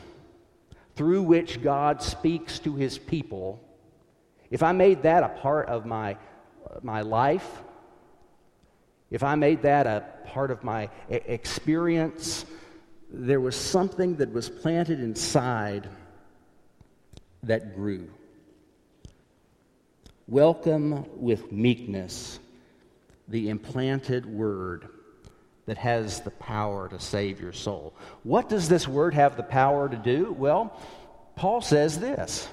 through 0.96 1.24
which 1.24 1.62
God 1.62 2.02
speaks 2.02 2.60
to 2.60 2.76
his 2.76 2.98
people, 2.98 3.64
if 4.52 4.62
I 4.62 4.74
made 4.74 5.04
that 5.04 5.24
a 5.24 5.30
part 5.30 5.70
of 5.70 5.86
my, 5.86 6.18
my 6.82 7.02
life, 7.02 7.64
if 9.14 9.22
I 9.22 9.36
made 9.36 9.62
that 9.62 9.86
a 9.86 10.04
part 10.26 10.50
of 10.50 10.64
my 10.64 10.90
experience, 11.08 12.46
there 13.12 13.40
was 13.40 13.56
something 13.56 14.16
that 14.16 14.34
was 14.34 14.50
planted 14.50 15.00
inside 15.00 15.88
that 17.44 17.76
grew. 17.76 18.10
Welcome 20.28 21.06
with 21.22 21.52
meekness 21.52 22.40
the 23.28 23.50
implanted 23.50 24.26
word 24.26 24.88
that 25.68 25.78
has 25.78 26.22
the 26.22 26.32
power 26.32 26.90
to 26.90 27.00
save 27.00 27.40
your 27.40 27.54
soul. 27.54 27.94
What 28.24 28.50
does 28.50 28.68
this 28.68 28.88
word 28.88 29.14
have 29.14 29.38
the 29.38 29.44
power 29.44 29.88
to 29.88 29.96
do? 29.96 30.34
Well, 30.34 30.76
Paul 31.36 31.62
says 31.62 32.00
this 32.00 32.48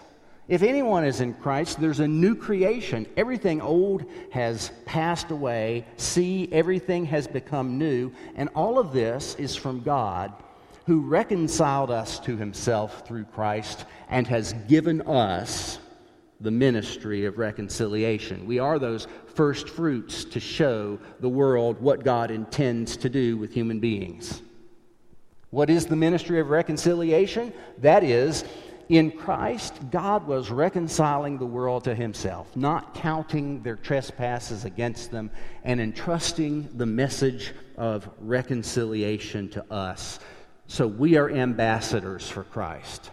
If 0.50 0.64
anyone 0.64 1.04
is 1.04 1.20
in 1.20 1.34
Christ, 1.34 1.80
there's 1.80 2.00
a 2.00 2.08
new 2.08 2.34
creation. 2.34 3.06
Everything 3.16 3.60
old 3.60 4.04
has 4.32 4.72
passed 4.84 5.30
away. 5.30 5.86
See, 5.96 6.48
everything 6.50 7.04
has 7.06 7.28
become 7.28 7.78
new. 7.78 8.10
And 8.34 8.48
all 8.56 8.80
of 8.80 8.92
this 8.92 9.36
is 9.36 9.54
from 9.54 9.80
God 9.80 10.32
who 10.86 11.02
reconciled 11.02 11.92
us 11.92 12.18
to 12.20 12.36
himself 12.36 13.06
through 13.06 13.26
Christ 13.26 13.84
and 14.08 14.26
has 14.26 14.52
given 14.66 15.02
us 15.02 15.78
the 16.40 16.50
ministry 16.50 17.26
of 17.26 17.38
reconciliation. 17.38 18.44
We 18.44 18.58
are 18.58 18.80
those 18.80 19.06
first 19.36 19.68
fruits 19.68 20.24
to 20.24 20.40
show 20.40 20.98
the 21.20 21.28
world 21.28 21.80
what 21.80 22.02
God 22.02 22.32
intends 22.32 22.96
to 22.96 23.08
do 23.08 23.36
with 23.36 23.54
human 23.54 23.78
beings. 23.78 24.42
What 25.50 25.70
is 25.70 25.86
the 25.86 25.94
ministry 25.94 26.40
of 26.40 26.50
reconciliation? 26.50 27.52
That 27.78 28.02
is, 28.02 28.44
in 28.90 29.12
Christ, 29.12 29.74
God 29.92 30.26
was 30.26 30.50
reconciling 30.50 31.38
the 31.38 31.46
world 31.46 31.84
to 31.84 31.94
himself, 31.94 32.54
not 32.56 32.92
counting 32.92 33.62
their 33.62 33.76
trespasses 33.76 34.64
against 34.64 35.12
them, 35.12 35.30
and 35.62 35.80
entrusting 35.80 36.68
the 36.76 36.86
message 36.86 37.54
of 37.76 38.10
reconciliation 38.20 39.48
to 39.50 39.72
us 39.72 40.18
so 40.66 40.88
we 40.88 41.16
are 41.16 41.30
ambassadors 41.30 42.28
for 42.28 42.42
Christ. 42.42 43.10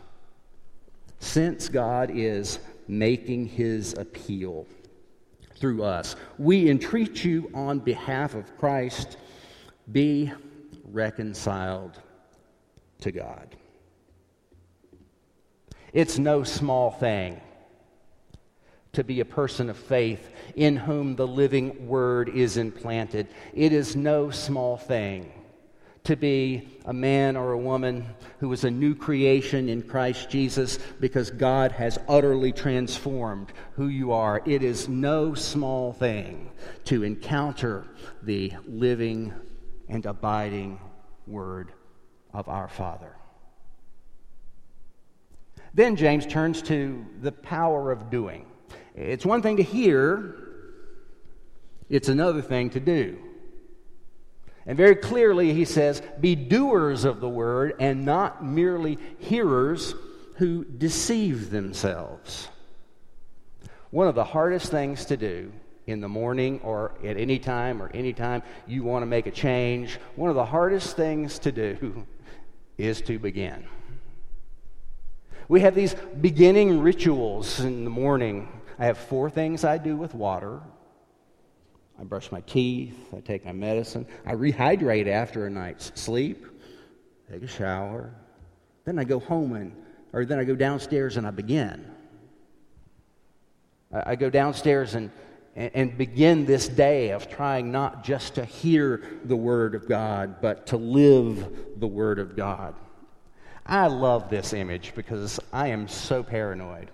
Since 1.20 1.70
God 1.70 2.10
is 2.12 2.60
making 2.88 3.48
his 3.48 3.94
appeal 3.94 4.66
through 5.60 5.84
us, 5.84 6.16
we 6.40 6.70
entreat 6.72 7.24
you 7.24 7.52
on 7.54 7.80
behalf 7.80 8.34
of 8.34 8.58
Christ 8.58 9.18
be 9.92 10.32
reconciled 10.86 12.00
to 13.02 13.12
God. 13.12 13.56
It's 15.98 16.20
no 16.20 16.44
small 16.44 16.92
thing 16.92 17.42
to 18.94 19.04
be 19.04 19.20
a 19.20 19.26
person 19.26 19.68
of 19.68 19.76
faith 19.76 20.30
in 20.56 20.76
whom 20.76 21.16
the 21.16 21.26
living 21.26 21.88
word 21.88 22.30
is 22.30 22.56
implanted. 22.56 23.26
It 23.56 23.74
is 23.74 23.96
no 23.96 24.30
small 24.30 24.78
thing 24.78 25.32
to 26.04 26.16
be 26.16 26.70
a 26.86 26.94
man 26.94 27.36
or 27.36 27.52
a 27.52 27.58
woman 27.58 28.06
who 28.38 28.54
is 28.54 28.64
a 28.64 28.70
new 28.70 28.94
creation 28.94 29.70
in 29.70 29.82
Christ 29.82 30.30
Jesus 30.30 30.78
because 31.00 31.32
God 31.32 31.72
has 31.72 31.98
utterly 32.08 32.52
transformed 32.52 33.52
who 33.74 33.88
you 33.88 34.12
are. 34.12 34.44
It 34.46 34.62
is 34.62 34.88
no 34.88 35.34
small 35.34 35.94
thing 35.94 36.52
to 36.86 37.02
encounter 37.02 37.88
the 38.22 38.54
living 38.68 39.34
and 39.90 40.06
abiding 40.06 40.80
Word 41.26 41.72
of 42.36 42.48
our 42.50 42.68
Father. 42.68 43.17
Then 45.78 45.96
James 45.96 46.26
turns 46.26 46.64
to 46.64 47.06
the 47.22 47.32
power 47.32 47.92
of 47.92 48.10
doing. 48.10 48.48
It's 48.96 49.24
one 49.24 49.44
thing 49.44 49.58
to 49.58 49.64
hear, 49.64 50.34
it's 51.88 52.10
another 52.10 52.42
thing 52.42 52.72
to 52.72 52.80
do. 52.80 53.20
And 54.66 54.76
very 54.76 54.96
clearly, 54.96 55.54
he 55.54 55.66
says, 55.66 56.02
Be 56.20 56.34
doers 56.34 57.06
of 57.06 57.22
the 57.22 57.30
word 57.30 57.76
and 57.80 58.06
not 58.06 58.44
merely 58.44 58.98
hearers 59.20 59.94
who 60.38 60.66
deceive 60.66 61.52
themselves. 61.52 62.50
One 63.92 64.08
of 64.08 64.16
the 64.16 64.24
hardest 64.24 64.72
things 64.72 65.06
to 65.06 65.16
do 65.16 65.52
in 65.86 66.02
the 66.02 66.10
morning 66.10 66.60
or 66.64 66.96
at 67.06 67.18
any 67.18 67.38
time 67.38 67.84
or 67.84 67.92
any 67.94 68.14
time 68.14 68.42
you 68.66 68.82
want 68.82 69.04
to 69.04 69.08
make 69.08 69.28
a 69.28 69.32
change, 69.32 70.00
one 70.16 70.32
of 70.32 70.36
the 70.36 70.44
hardest 70.44 70.98
things 70.98 71.38
to 71.40 71.52
do 71.52 72.08
is 72.80 73.00
to 73.02 73.20
begin. 73.20 73.64
We 75.50 75.62
have 75.62 75.76
these 75.76 75.96
beginning 76.20 76.82
rituals 76.82 77.62
in 77.62 77.84
the 77.84 77.90
morning. 77.90 78.50
I 78.78 78.86
have 78.86 78.98
four 78.98 79.30
things 79.30 79.64
I 79.64 79.78
do 79.78 79.96
with 79.96 80.14
water. 80.14 80.62
I 82.00 82.04
brush 82.04 82.32
my 82.32 82.42
teeth, 82.42 82.96
I 83.16 83.22
take 83.22 83.44
my 83.46 83.54
medicine, 83.54 84.06
I 84.26 84.34
rehydrate 84.34 85.08
after 85.08 85.48
a 85.48 85.50
night's 85.50 85.92
sleep, 85.96 86.46
take 87.32 87.42
a 87.42 87.48
shower, 87.48 88.14
then 88.86 89.00
I 89.00 89.04
go 89.04 89.20
home 89.20 89.54
and, 89.56 89.76
or 90.14 90.24
then 90.24 90.38
I 90.38 90.44
go 90.44 90.56
downstairs 90.56 91.18
and 91.18 91.26
I 91.26 91.32
begin. 91.32 91.92
I, 93.92 94.12
I 94.12 94.16
go 94.16 94.30
downstairs 94.30 94.94
and, 94.94 95.10
and, 95.56 95.72
and 95.74 95.98
begin 95.98 96.46
this 96.46 96.68
day 96.68 97.10
of 97.10 97.30
trying 97.30 97.72
not 97.72 98.04
just 98.04 98.36
to 98.36 98.46
hear 98.46 99.02
the 99.26 99.36
Word 99.36 99.74
of 99.74 99.88
God, 99.88 100.40
but 100.40 100.68
to 100.68 100.78
live 100.78 101.80
the 101.80 101.88
Word 101.88 102.20
of 102.20 102.36
God. 102.36 102.76
I 103.68 103.88
love 103.88 104.30
this 104.30 104.54
image 104.54 104.94
because 104.96 105.40
I 105.52 105.68
am 105.68 105.88
so 105.88 106.24
paranoid. 106.24 106.90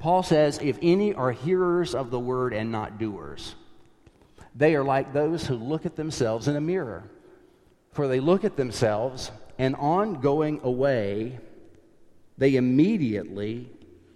Paul 0.00 0.22
says, 0.22 0.58
If 0.60 0.78
any 0.82 1.14
are 1.14 1.30
hearers 1.30 1.94
of 1.94 2.10
the 2.10 2.18
word 2.18 2.52
and 2.52 2.72
not 2.72 2.98
doers, 2.98 3.54
they 4.54 4.74
are 4.74 4.82
like 4.82 5.12
those 5.12 5.46
who 5.46 5.54
look 5.54 5.86
at 5.86 5.96
themselves 5.96 6.48
in 6.48 6.56
a 6.56 6.60
mirror. 6.60 7.04
For 7.92 8.08
they 8.08 8.20
look 8.20 8.44
at 8.44 8.56
themselves, 8.56 9.30
and 9.58 9.76
on 9.76 10.20
going 10.20 10.60
away, 10.62 11.38
they 12.38 12.56
immediately 12.56 13.68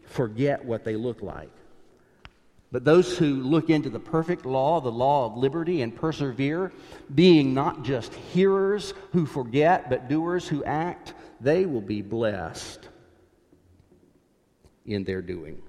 forget 0.07 0.65
what 0.65 0.85
they 0.85 0.97
look 0.97 1.23
like. 1.23 1.51
But 2.73 2.85
those 2.85 3.17
who 3.17 3.37
look 3.37 3.71
into 3.71 3.89
the 3.89 4.01
perfect 4.01 4.47
law, 4.47 4.81
the 4.81 4.91
law 4.91 5.27
of 5.27 5.37
liberty, 5.37 5.83
and 5.83 5.95
persevere, 5.95 6.73
being 7.15 7.55
not 7.55 7.85
just 7.85 8.13
hearers 8.15 8.95
who 9.13 9.27
forget, 9.27 9.89
but 9.89 10.09
doers 10.09 10.49
who 10.49 10.65
act, 10.65 11.15
they 11.41 11.67
will 11.67 11.81
be 11.81 12.03
blessed 12.03 12.89
in 14.87 15.05
their 15.05 15.23
doing. 15.23 15.63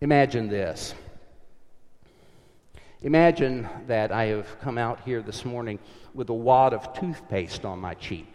Imagine 0.00 0.48
this. 0.48 0.94
Imagine 3.02 3.68
that 3.86 4.10
I 4.12 4.26
have 4.26 4.58
come 4.60 4.78
out 4.78 5.00
here 5.04 5.22
this 5.22 5.44
morning 5.44 5.78
with 6.14 6.28
a 6.30 6.34
wad 6.34 6.72
of 6.72 6.92
toothpaste 6.94 7.64
on 7.64 7.78
my 7.78 7.94
cheek. 7.94 8.32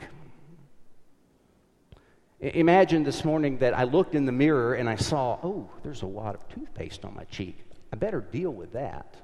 Imagine 2.39 3.03
this 3.03 3.23
morning 3.23 3.57
that 3.59 3.73
I 3.73 3.83
looked 3.83 4.15
in 4.15 4.25
the 4.25 4.31
mirror 4.31 4.73
and 4.73 4.89
I 4.89 4.95
saw, 4.95 5.39
oh, 5.43 5.69
there's 5.83 6.01
a 6.01 6.07
wad 6.07 6.35
of 6.35 6.47
toothpaste 6.49 7.05
on 7.05 7.15
my 7.15 7.23
cheek. 7.25 7.57
I 7.91 7.95
better 7.95 8.19
deal 8.19 8.51
with 8.51 8.73
that. 8.73 9.15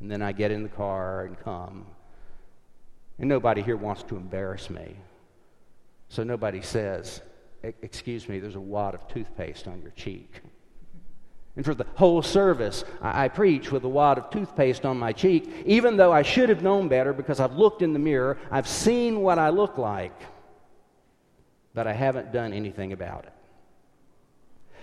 And 0.00 0.10
then 0.10 0.22
I 0.22 0.32
get 0.32 0.50
in 0.50 0.62
the 0.62 0.70
car 0.70 1.26
and 1.26 1.38
come. 1.38 1.86
And 3.20 3.28
nobody 3.28 3.62
here 3.62 3.76
wants 3.76 4.02
to 4.04 4.16
embarrass 4.16 4.70
me. 4.70 4.96
So 6.08 6.24
nobody 6.24 6.62
says, 6.62 7.20
Excuse 7.62 8.26
me, 8.26 8.40
there's 8.40 8.56
a 8.56 8.60
wad 8.60 8.94
of 8.94 9.06
toothpaste 9.06 9.68
on 9.68 9.82
your 9.82 9.90
cheek. 9.90 10.40
And 11.56 11.64
for 11.64 11.74
the 11.74 11.84
whole 11.94 12.22
service, 12.22 12.84
I, 13.02 13.24
I, 13.24 13.28
preach 13.28 13.70
with 13.70 13.84
a 13.84 13.88
wad 13.88 14.16
of 14.16 14.30
toothpaste 14.30 14.86
on 14.86 14.98
my 14.98 15.12
cheek, 15.12 15.52
even 15.66 15.98
though 15.98 16.10
I 16.10 16.22
should 16.22 16.48
have 16.48 16.62
known 16.62 16.88
better 16.88 17.12
because 17.12 17.38
I've 17.38 17.56
looked 17.56 17.82
in 17.82 17.92
the 17.92 17.98
mirror, 17.98 18.38
I've 18.50 18.66
seen 18.66 19.20
what 19.20 19.38
I 19.38 19.50
look 19.50 19.76
like, 19.76 20.18
but 21.74 21.86
I 21.86 21.92
haven't 21.92 22.32
done 22.32 22.54
anything 22.54 22.94
about 22.94 23.24
it. 23.24 23.32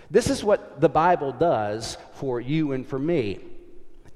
This 0.08 0.30
is 0.30 0.44
what 0.44 0.80
the 0.80 0.88
Bible 0.88 1.32
does 1.32 1.98
for 2.14 2.40
you 2.40 2.70
and 2.72 2.86
for 2.86 2.98
me 2.98 3.40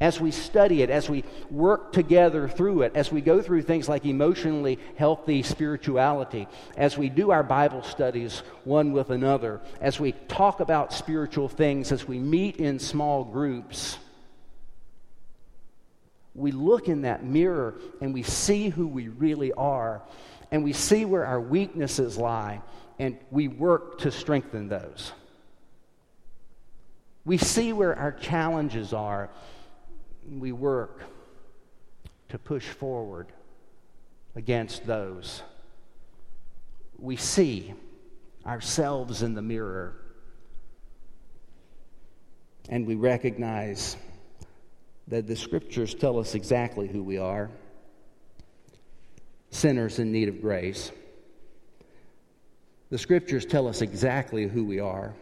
as 0.02 0.20
we 0.20 0.32
study 0.32 0.82
it, 0.82 0.90
as 0.90 1.08
we 1.08 1.22
work 1.48 1.92
together 1.92 2.48
through 2.48 2.82
it, 2.82 2.90
as 2.96 3.12
we 3.12 3.20
go 3.20 3.40
through 3.40 3.62
things 3.62 3.88
like 3.88 4.04
emotionally 4.04 4.76
healthy 4.96 5.44
spirituality, 5.44 6.48
as 6.76 6.98
we 6.98 7.08
do 7.08 7.30
our 7.30 7.44
Bible 7.44 7.84
studies 7.84 8.42
one 8.64 8.90
with 8.90 9.10
another, 9.10 9.60
as 9.80 10.00
we 10.00 10.10
talk 10.26 10.58
about 10.58 10.92
spiritual 10.92 11.48
things, 11.48 11.92
as 11.92 12.08
we 12.08 12.18
meet 12.18 12.56
in 12.56 12.80
small 12.80 13.22
groups, 13.22 13.96
we 16.34 16.50
look 16.50 16.88
in 16.88 17.02
that 17.02 17.24
mirror 17.24 17.76
and 18.00 18.12
we 18.12 18.24
see 18.24 18.70
who 18.70 18.88
we 18.88 19.06
really 19.06 19.52
are, 19.52 20.02
and 20.50 20.64
we 20.64 20.72
see 20.72 21.04
where 21.04 21.24
our 21.24 21.40
weaknesses 21.40 22.18
lie, 22.18 22.60
and 22.98 23.16
we 23.30 23.46
work 23.46 23.98
to 23.98 24.10
strengthen 24.10 24.68
those. 24.68 25.12
We 27.24 27.38
see 27.38 27.72
where 27.72 27.96
our 27.96 28.10
challenges 28.10 28.92
are 28.92 29.30
we 30.30 30.52
work 30.52 31.02
to 32.28 32.38
push 32.38 32.66
forward 32.66 33.28
against 34.34 34.86
those. 34.86 35.42
We 36.98 37.16
see 37.16 37.74
ourselves 38.46 39.22
in 39.22 39.34
the 39.34 39.42
mirror 39.42 39.96
and 42.68 42.86
we 42.86 42.94
recognize 42.94 43.96
that 45.08 45.26
the 45.26 45.36
scriptures 45.36 45.94
tell 45.94 46.18
us 46.18 46.34
exactly 46.34 46.86
who 46.86 47.02
we 47.02 47.18
are 47.18 47.50
sinners 49.50 49.98
in 49.98 50.10
need 50.10 50.28
of 50.28 50.40
grace. 50.40 50.90
The 52.90 52.98
scriptures 52.98 53.44
tell 53.44 53.68
us 53.68 53.82
exactly 53.82 54.46
who 54.46 54.64
we 54.64 54.80
are 54.80 55.14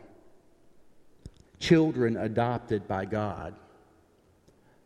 children 1.59 2.17
adopted 2.17 2.89
by 2.89 3.05
God. 3.05 3.55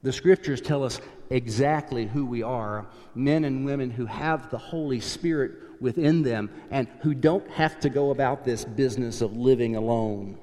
The 0.04 0.12
scriptures 0.12 0.60
tell 0.60 0.84
us 0.84 1.00
exactly 1.30 2.04
who 2.04 2.26
we 2.26 2.42
are 2.42 2.86
men 3.14 3.42
and 3.44 3.64
women 3.64 3.90
who 3.90 4.04
have 4.04 4.50
the 4.50 4.58
Holy 4.58 5.00
Spirit 5.00 5.52
within 5.80 6.22
them 6.22 6.50
and 6.70 6.86
who 7.00 7.14
don't 7.14 7.50
have 7.50 7.80
to 7.80 7.88
go 7.88 8.10
about 8.10 8.44
this 8.44 8.66
business 8.66 9.22
of 9.22 9.34
living 9.34 9.76
alone. 9.76 10.36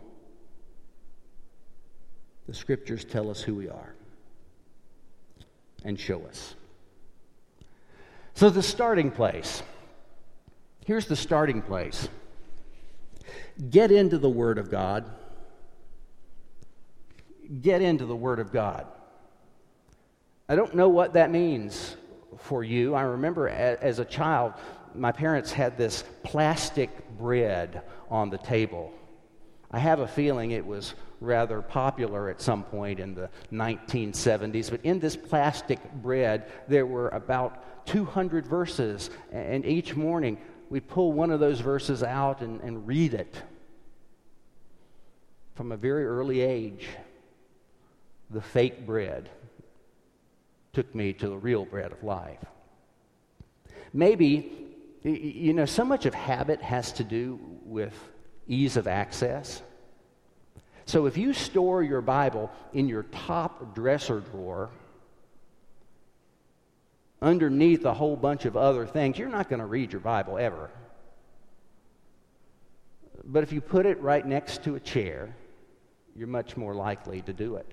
The 2.48 2.56
scriptures 2.56 3.06
tell 3.06 3.30
us 3.30 3.40
who 3.40 3.54
we 3.54 3.70
are 3.70 3.94
and 5.86 6.00
show 6.00 6.24
us. 6.26 6.56
So, 8.34 8.50
the 8.50 8.64
starting 8.64 9.12
place 9.12 9.62
here's 10.88 11.06
the 11.06 11.16
starting 11.16 11.62
place 11.62 12.10
get 13.70 13.92
into 13.92 14.18
the 14.18 14.30
Word 14.30 14.58
of 14.58 14.72
God. 14.72 15.08
Get 17.62 17.84
into 17.84 18.08
the 18.08 18.16
Word 18.16 18.40
of 18.40 18.52
God. 18.52 18.88
I 20.52 20.56
don't 20.56 20.76
know 20.76 20.90
what 20.90 21.14
that 21.14 21.32
means 21.32 21.96
for 22.38 22.62
you. 22.62 22.94
I 22.94 23.04
remember 23.04 23.48
as 23.48 24.00
a 24.00 24.04
child, 24.04 24.52
my 24.94 25.14
parents 25.14 25.50
had 25.50 25.78
this 25.78 26.04
plastic 26.24 26.90
bread 27.18 27.84
on 28.10 28.30
the 28.30 28.38
table. 28.38 28.92
I 29.72 29.80
have 29.80 30.02
a 30.02 30.08
feeling 30.10 30.52
it 30.52 30.66
was 30.66 30.94
rather 31.22 31.62
popular 31.62 32.30
at 32.30 32.42
some 32.42 32.66
point 32.66 33.00
in 33.00 33.16
the 33.16 33.30
1970s, 33.54 34.70
but 34.70 34.82
in 34.84 35.00
this 35.00 35.16
plastic 35.16 35.80
bread, 35.94 36.52
there 36.68 36.86
were 36.86 37.08
about 37.08 37.86
200 37.88 38.46
verses, 38.46 39.10
and 39.32 39.66
each 39.66 39.96
morning 39.96 40.38
we'd 40.70 40.90
pull 40.90 41.14
one 41.14 41.32
of 41.32 41.40
those 41.40 41.62
verses 41.62 42.04
out 42.04 42.42
and, 42.42 42.60
and 42.60 42.86
read 42.86 43.14
it. 43.14 43.42
From 45.56 45.72
a 45.72 45.78
very 45.78 46.06
early 46.06 46.42
age, 46.42 46.90
the 48.30 48.42
fake 48.42 48.86
bread 48.86 49.30
took 50.74 50.94
me 50.96 51.14
to 51.14 51.28
the 51.28 51.38
real 51.38 51.66
bread 51.66 51.92
of 51.92 52.04
life. 52.04 52.44
Maybe, 53.94 54.68
you 55.04 55.54
know, 55.54 55.66
so 55.66 55.84
much 55.84 56.06
of 56.06 56.14
habit 56.14 56.62
has 56.62 56.94
to 56.94 57.04
do 57.04 57.40
with 57.66 57.94
ease 58.48 58.78
of 58.78 58.88
access. 58.88 59.62
So 60.86 61.06
if 61.06 61.18
you 61.18 61.34
store 61.34 61.84
your 61.84 62.02
Bible 62.02 62.52
in 62.74 62.88
your 62.88 63.04
top 63.04 63.76
dresser 63.76 64.20
drawer, 64.20 64.70
underneath 67.22 67.86
a 67.86 67.94
whole 67.94 68.16
bunch 68.16 68.46
of 68.46 68.58
other 68.58 68.86
things, 68.86 69.18
you're 69.18 69.30
not 69.30 69.50
going 69.50 69.60
to 69.60 69.66
read 69.66 69.92
your 69.92 70.02
Bible 70.02 70.38
ever. 70.38 70.70
But 73.24 73.44
if 73.44 73.52
you 73.52 73.62
put 73.62 73.86
it 73.86 74.02
right 74.02 74.26
next 74.26 74.64
to 74.64 74.76
a 74.76 74.80
chair, 74.80 75.36
you're 76.16 76.28
much 76.28 76.58
more 76.58 76.74
likely 76.74 77.22
to 77.22 77.34
do 77.34 77.56
it. 77.58 77.72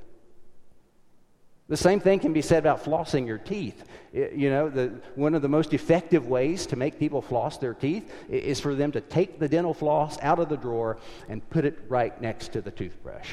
The 1.69 1.77
same 1.77 2.01
thing 2.01 2.19
can 2.19 2.33
be 2.33 2.41
said 2.41 2.61
about 2.61 2.83
flossing 2.83 3.27
your 3.27 3.37
teeth. 3.37 3.85
You 4.13 4.49
know, 4.49 4.71
the, 4.71 5.01
one 5.17 5.35
of 5.35 5.43
the 5.43 5.49
most 5.49 5.75
effective 5.75 6.27
ways 6.27 6.65
to 6.67 6.77
make 6.77 6.99
people 6.99 7.21
floss 7.21 7.59
their 7.59 7.75
teeth 7.75 8.11
is 8.31 8.59
for 8.59 8.75
them 8.75 8.91
to 8.93 9.03
take 9.03 9.39
the 9.39 9.49
dental 9.49 9.75
floss 9.75 10.19
out 10.23 10.39
of 10.39 10.49
the 10.49 10.57
drawer 10.57 10.99
and 11.29 11.47
put 11.51 11.67
it 11.67 11.79
right 11.89 12.19
next 12.23 12.53
to 12.53 12.63
the 12.63 12.71
toothbrush. 12.71 13.29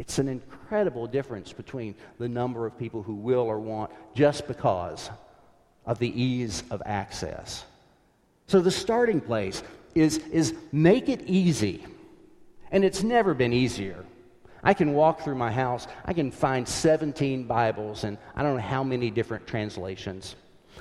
It's 0.00 0.18
an 0.18 0.26
incredible 0.26 1.06
difference 1.06 1.52
between 1.52 1.94
the 2.18 2.28
number 2.28 2.66
of 2.66 2.76
people 2.76 3.04
who 3.04 3.14
will 3.14 3.42
or 3.42 3.60
want 3.60 3.92
just 4.16 4.48
because 4.48 5.10
of 5.86 6.00
the 6.00 6.20
ease 6.20 6.64
of 6.72 6.82
access. 6.84 7.64
So 8.48 8.60
the 8.60 8.72
starting 8.72 9.20
place 9.20 9.62
is, 9.94 10.18
is 10.32 10.54
make 10.72 11.08
it 11.08 11.22
easy. 11.26 11.84
And 12.72 12.84
it's 12.84 13.04
never 13.04 13.32
been 13.32 13.52
easier 13.52 14.04
I 14.62 14.74
can 14.74 14.94
walk 14.94 15.22
through 15.22 15.34
my 15.34 15.50
house, 15.50 15.86
I 16.04 16.12
can 16.12 16.30
find 16.30 16.66
17 16.66 17.44
Bibles 17.44 18.04
and 18.04 18.18
I 18.36 18.42
don't 18.42 18.56
know 18.56 18.62
how 18.62 18.84
many 18.84 19.10
different 19.10 19.46
translations. 19.46 20.36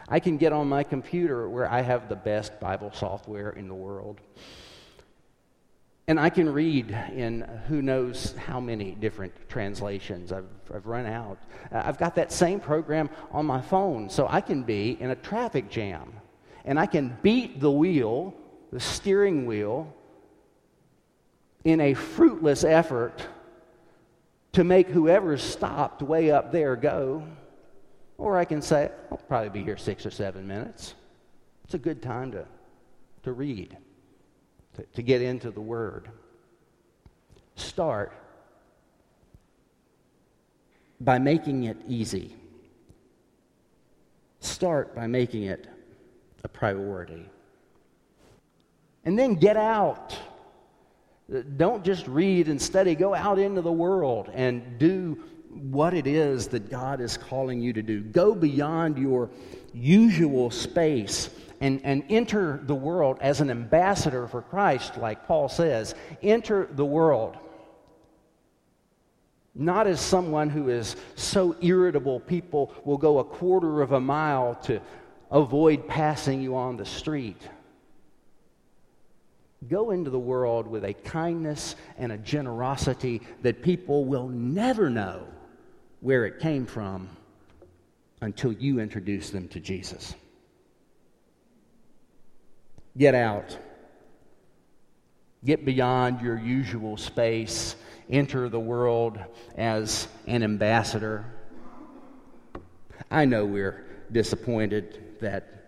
I 0.07 0.19
can 0.19 0.37
get 0.37 0.53
on 0.53 0.69
my 0.69 0.83
computer 0.83 1.49
where 1.49 1.69
I 1.69 1.81
have 1.81 2.07
the 2.07 2.15
best 2.15 2.59
Bible 2.59 2.91
software 2.93 3.51
in 3.51 3.67
the 3.67 3.73
world. 3.73 4.19
And 6.07 6.19
I 6.19 6.29
can 6.29 6.51
read 6.51 6.91
in 7.13 7.41
who 7.67 7.81
knows 7.81 8.35
how 8.35 8.59
many 8.59 8.91
different 8.91 9.33
translations. 9.49 10.31
I've, 10.31 10.49
I've 10.73 10.85
run 10.85 11.05
out. 11.05 11.37
Uh, 11.71 11.83
I've 11.85 11.97
got 11.97 12.15
that 12.15 12.31
same 12.31 12.59
program 12.59 13.09
on 13.31 13.45
my 13.45 13.61
phone, 13.61 14.09
so 14.09 14.27
I 14.29 14.41
can 14.41 14.63
be 14.63 14.97
in 14.99 15.11
a 15.11 15.15
traffic 15.15 15.69
jam 15.69 16.13
and 16.65 16.79
I 16.79 16.85
can 16.85 17.17
beat 17.21 17.59
the 17.59 17.71
wheel, 17.71 18.33
the 18.71 18.79
steering 18.79 19.45
wheel, 19.45 19.93
in 21.63 21.79
a 21.79 21.93
fruitless 21.93 22.63
effort 22.63 23.25
to 24.53 24.63
make 24.63 24.89
whoever's 24.89 25.41
stopped 25.41 26.01
way 26.01 26.31
up 26.31 26.51
there 26.51 26.75
go. 26.75 27.23
Or 28.17 28.37
I 28.37 28.45
can 28.45 28.61
say, 28.61 28.91
I'll 29.09 29.17
probably 29.17 29.49
be 29.49 29.63
here 29.63 29.77
six 29.77 30.05
or 30.05 30.11
seven 30.11 30.47
minutes. 30.47 30.93
It's 31.65 31.73
a 31.73 31.79
good 31.79 32.01
time 32.01 32.31
to, 32.33 32.45
to 33.23 33.31
read, 33.31 33.77
to, 34.75 34.83
to 34.83 35.01
get 35.01 35.21
into 35.21 35.51
the 35.51 35.61
Word. 35.61 36.09
Start 37.55 38.13
by 40.99 41.17
making 41.17 41.63
it 41.63 41.77
easy. 41.87 42.35
Start 44.39 44.95
by 44.95 45.07
making 45.07 45.43
it 45.43 45.67
a 46.43 46.47
priority. 46.47 47.25
And 49.05 49.17
then 49.17 49.35
get 49.35 49.57
out. 49.57 50.15
Don't 51.57 51.83
just 51.85 52.07
read 52.07 52.47
and 52.47 52.61
study. 52.61 52.95
Go 52.95 53.15
out 53.15 53.39
into 53.39 53.61
the 53.61 53.71
world 53.71 54.29
and 54.33 54.77
do 54.77 55.23
what 55.49 55.93
it 55.93 56.07
is 56.07 56.49
that 56.49 56.69
God 56.69 56.99
is 56.99 57.17
calling 57.17 57.61
you 57.61 57.73
to 57.73 57.81
do. 57.81 58.01
Go 58.01 58.35
beyond 58.35 58.97
your 58.97 59.29
usual 59.73 60.51
space 60.51 61.29
and, 61.61 61.81
and 61.83 62.03
enter 62.09 62.59
the 62.63 62.75
world 62.75 63.17
as 63.21 63.39
an 63.39 63.49
ambassador 63.49 64.27
for 64.27 64.41
Christ, 64.41 64.97
like 64.97 65.27
Paul 65.27 65.47
says. 65.47 65.95
Enter 66.21 66.67
the 66.71 66.85
world. 66.85 67.37
Not 69.53 69.87
as 69.87 69.99
someone 69.99 70.49
who 70.49 70.69
is 70.69 70.95
so 71.15 71.55
irritable, 71.61 72.19
people 72.19 72.73
will 72.83 72.97
go 72.97 73.19
a 73.19 73.23
quarter 73.23 73.81
of 73.81 73.91
a 73.91 73.99
mile 73.99 74.55
to 74.63 74.81
avoid 75.29 75.87
passing 75.87 76.41
you 76.41 76.55
on 76.55 76.77
the 76.77 76.85
street. 76.85 77.41
Go 79.67 79.91
into 79.91 80.09
the 80.09 80.19
world 80.19 80.67
with 80.67 80.83
a 80.83 80.93
kindness 80.93 81.75
and 81.97 82.11
a 82.11 82.17
generosity 82.17 83.21
that 83.43 83.61
people 83.61 84.05
will 84.05 84.27
never 84.27 84.89
know 84.89 85.27
where 85.99 86.25
it 86.25 86.39
came 86.39 86.65
from 86.65 87.09
until 88.21 88.51
you 88.51 88.79
introduce 88.79 89.29
them 89.29 89.47
to 89.49 89.59
Jesus. 89.59 90.15
Get 92.97 93.15
out. 93.15 93.57
Get 95.45 95.63
beyond 95.63 96.21
your 96.21 96.37
usual 96.37 96.97
space. 96.97 97.75
Enter 98.09 98.49
the 98.49 98.59
world 98.59 99.19
as 99.55 100.07
an 100.27 100.43
ambassador. 100.43 101.25
I 103.09 103.25
know 103.25 103.45
we're 103.45 103.85
disappointed 104.11 105.19
that 105.21 105.60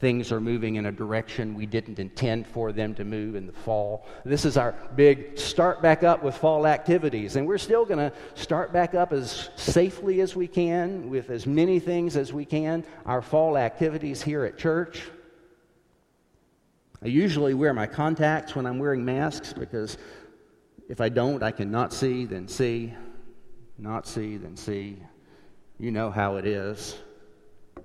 things 0.00 0.30
are 0.30 0.40
moving 0.40 0.76
in 0.76 0.86
a 0.86 0.92
direction 0.92 1.54
we 1.54 1.66
didn't 1.66 1.98
intend 1.98 2.46
for 2.46 2.72
them 2.72 2.94
to 2.94 3.04
move 3.04 3.34
in 3.34 3.46
the 3.46 3.52
fall. 3.52 4.06
This 4.24 4.44
is 4.44 4.56
our 4.56 4.74
big 4.94 5.38
start 5.38 5.82
back 5.82 6.04
up 6.04 6.22
with 6.22 6.36
fall 6.36 6.66
activities, 6.66 7.36
and 7.36 7.46
we're 7.46 7.58
still 7.58 7.84
going 7.84 7.98
to 7.98 8.12
start 8.34 8.72
back 8.72 8.94
up 8.94 9.12
as 9.12 9.50
safely 9.56 10.20
as 10.20 10.36
we 10.36 10.46
can 10.46 11.10
with 11.10 11.30
as 11.30 11.46
many 11.46 11.80
things 11.80 12.16
as 12.16 12.32
we 12.32 12.44
can. 12.44 12.84
Our 13.06 13.22
fall 13.22 13.56
activities 13.56 14.22
here 14.22 14.44
at 14.44 14.56
church. 14.56 15.02
I 17.02 17.06
usually 17.06 17.54
wear 17.54 17.72
my 17.74 17.86
contacts 17.86 18.54
when 18.54 18.66
I'm 18.66 18.78
wearing 18.78 19.04
masks 19.04 19.52
because 19.52 19.98
if 20.88 21.00
I 21.00 21.08
don't, 21.08 21.42
I 21.42 21.50
can 21.50 21.70
not 21.70 21.92
see, 21.92 22.24
then 22.24 22.48
see, 22.48 22.94
not 23.78 24.06
see, 24.06 24.36
then 24.36 24.56
see. 24.56 24.98
You 25.78 25.92
know 25.92 26.10
how 26.10 26.36
it 26.36 26.46
is. 26.46 26.96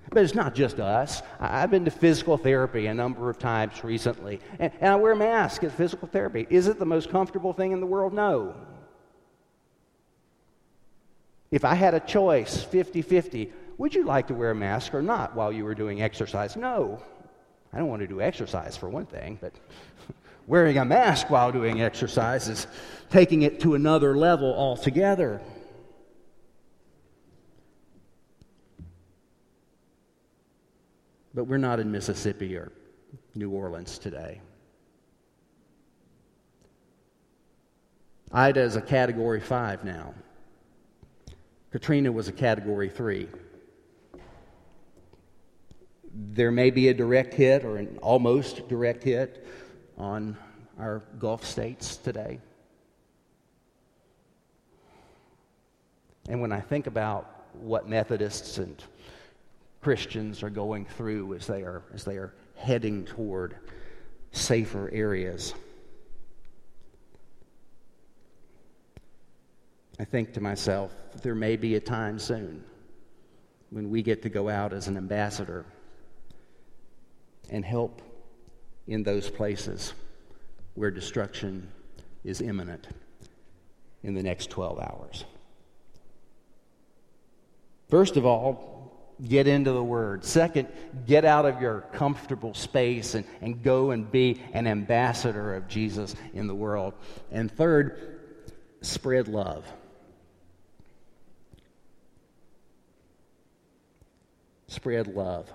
But 0.10 0.24
it's 0.24 0.36
not 0.36 0.54
just 0.54 0.80
us. 0.80 1.22
I've 1.40 1.72
been 1.72 1.86
to 1.86 1.92
physical 1.92 2.38
therapy 2.38 2.88
a 2.88 2.94
number 2.94 3.30
of 3.30 3.40
times 3.40 3.84
recently, 3.84 4.40
and, 4.60 4.72
and 4.80 4.92
I 4.92 4.96
wear 4.96 5.14
a 5.14 5.16
mask 5.16 5.64
at 5.64 5.72
physical 5.72 6.08
therapy. 6.08 6.46
Is 6.50 6.68
it 6.68 6.78
the 6.78 6.86
most 6.86 7.10
comfortable 7.10 7.54
thing 7.54 7.72
in 7.72 7.80
the 7.80 7.86
world? 7.86 8.14
No. 8.14 8.56
If 11.52 11.64
I 11.66 11.76
had 11.76 11.94
a 11.94 12.00
choice 12.00 12.64
50 12.64 13.02
50, 13.02 13.54
would 13.78 13.96
you 13.96 14.04
like 14.06 14.28
to 14.28 14.34
wear 14.34 14.52
a 14.52 14.56
mask 14.56 14.94
or 14.94 15.02
not 15.02 15.36
while 15.36 15.52
you 15.52 15.64
were 15.64 15.76
doing 15.76 16.02
exercise? 16.02 16.56
No. 16.56 17.02
I 17.72 17.78
don't 17.78 17.88
want 17.88 18.02
to 18.02 18.08
do 18.08 18.22
exercise 18.22 18.78
for 18.78 18.90
one 18.90 19.06
thing, 19.06 19.40
but 19.42 19.54
wearing 20.48 20.78
a 20.78 20.86
mask 20.86 21.30
while 21.30 21.52
doing 21.52 21.82
exercise 21.82 22.48
is 22.48 22.68
taking 23.10 23.42
it 23.42 23.60
to 23.62 23.76
another 23.76 24.16
level 24.16 24.54
altogether. 24.54 25.42
But 31.34 31.46
we're 31.46 31.58
not 31.58 31.80
in 31.80 31.92
Mississippi 31.92 32.56
or 32.56 32.72
New 33.36 33.50
Orleans 33.50 33.98
today. 33.98 34.42
Ida 38.32 38.62
is 38.62 38.76
a 38.76 38.82
category 38.82 39.40
five 39.40 39.84
now. 39.84 40.14
Katrina 41.72 42.12
was 42.12 42.28
a 42.28 42.32
category 42.32 42.90
three. 42.90 43.28
There 46.14 46.52
may 46.52 46.70
be 46.70 46.90
a 46.90 46.94
direct 46.94 47.34
hit 47.34 47.64
or 47.64 47.78
an 47.78 47.98
almost 48.02 48.68
direct 48.68 49.04
hit 49.04 49.46
on 49.98 50.38
our 50.80 51.04
Gulf 51.18 51.44
states 51.44 51.98
today. 51.98 52.40
And 56.30 56.42
when 56.42 56.52
I 56.52 56.60
think 56.60 56.88
about 56.88 57.46
what 57.54 57.88
Methodists 57.88 58.58
and 58.58 58.82
Christians 59.84 60.44
are 60.44 60.50
going 60.50 60.86
through 60.86 61.34
as 61.36 61.46
they 61.46 61.62
are, 61.62 61.84
as 61.94 62.06
they 62.06 62.16
are 62.16 62.34
heading 62.56 63.04
toward 63.04 63.58
safer 64.32 64.90
areas. 64.94 65.54
I 70.00 70.06
think 70.06 70.34
to 70.34 70.42
myself, 70.42 70.94
there 71.22 71.36
may 71.36 71.58
be 71.58 71.76
a 71.76 71.82
time 71.82 72.18
soon 72.18 72.64
when 73.72 73.90
we 73.90 74.02
get 74.02 74.22
to 74.24 74.30
go 74.30 74.48
out 74.48 74.72
as 74.72 74.88
an 74.88 74.96
ambassador 74.96 75.66
and 77.50 77.66
help 77.66 78.02
in 78.88 79.04
those 79.04 79.30
places 79.30 79.94
where 80.76 80.92
destruction 80.92 81.70
is 82.24 82.42
imminent 82.42 82.88
in 84.02 84.14
the 84.14 84.24
next 84.24 84.50
12 84.50 84.80
hours. 84.80 85.26
First 87.90 88.18
of 88.18 88.26
all, 88.26 88.73
get 89.28 89.48
into 89.48 89.72
the 89.72 89.84
Word. 89.84 90.24
Second, 90.24 90.68
get 91.06 91.26
out 91.26 91.46
of 91.46 91.62
your 91.62 91.82
comfortable 91.94 92.54
space 92.54 93.16
and, 93.16 93.26
and 93.42 93.64
go 93.64 93.92
and 93.92 94.12
be 94.12 94.42
an 94.54 94.68
ambassador 94.68 95.56
of 95.56 95.68
Jesus 95.68 96.16
in 96.34 96.48
the 96.48 96.56
world. 96.56 96.94
And 97.32 97.52
third, 97.52 98.20
spread 98.82 99.28
love. 99.28 99.66
Spread 104.68 105.08
love. 105.08 105.52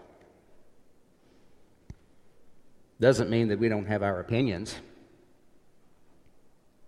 Doesn't 3.00 3.31
mean 3.31 3.48
that 3.48 3.59
we 3.59 3.68
don't 3.68 3.87
have 3.87 4.02
our 4.02 4.20
opinions. 4.20 4.74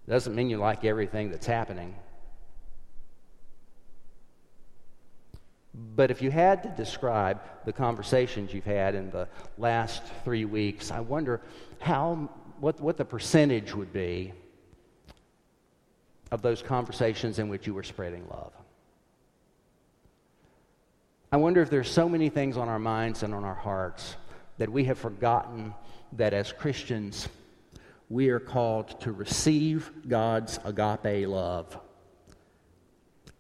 Doesn't 0.09 0.35
mean 0.35 0.51
you 0.51 0.57
like 0.57 0.85
everything 0.85 1.31
that's 1.31 1.47
happening. 1.47 1.95
But 5.97 6.11
if 6.11 6.21
you 6.21 6.31
had 6.31 6.63
to 6.65 6.69
describe 6.71 7.41
the 7.65 7.73
conversations 7.73 8.53
you've 8.53 8.65
had 8.65 8.95
in 8.95 9.11
the 9.11 9.29
last 9.57 10.03
three 10.25 10.45
weeks, 10.45 10.91
I 10.91 11.01
wonder 11.01 11.41
how, 11.79 12.29
what, 12.61 12.81
what 12.81 12.97
the 12.99 13.05
percentage 13.05 13.75
would 13.75 13.93
be 13.93 14.33
of 16.31 16.43
those 16.43 16.61
conversations 16.63 17.39
in 17.39 17.49
which 17.49 17.67
you 17.67 17.73
were 17.73 17.83
spreading 17.83 18.27
love. 18.29 18.53
I 21.33 21.39
wonder 21.39 21.63
if 21.63 21.71
there's 21.71 21.91
so 21.91 22.09
many 22.09 22.29
things 22.29 22.57
on 22.57 22.69
our 22.69 22.79
minds 22.79 23.23
and 23.23 23.35
on 23.35 23.45
our 23.45 23.55
hearts 23.55 24.17
that 24.59 24.71
we 24.71 24.85
have 24.85 24.99
forgotten 24.99 25.75
that 26.13 26.35
as 26.35 26.53
Christians, 26.53 27.29
we 28.11 28.29
are 28.29 28.41
called 28.41 29.01
to 29.01 29.13
receive 29.13 29.91
God's 30.09 30.59
agape 30.65 31.27
love. 31.27 31.79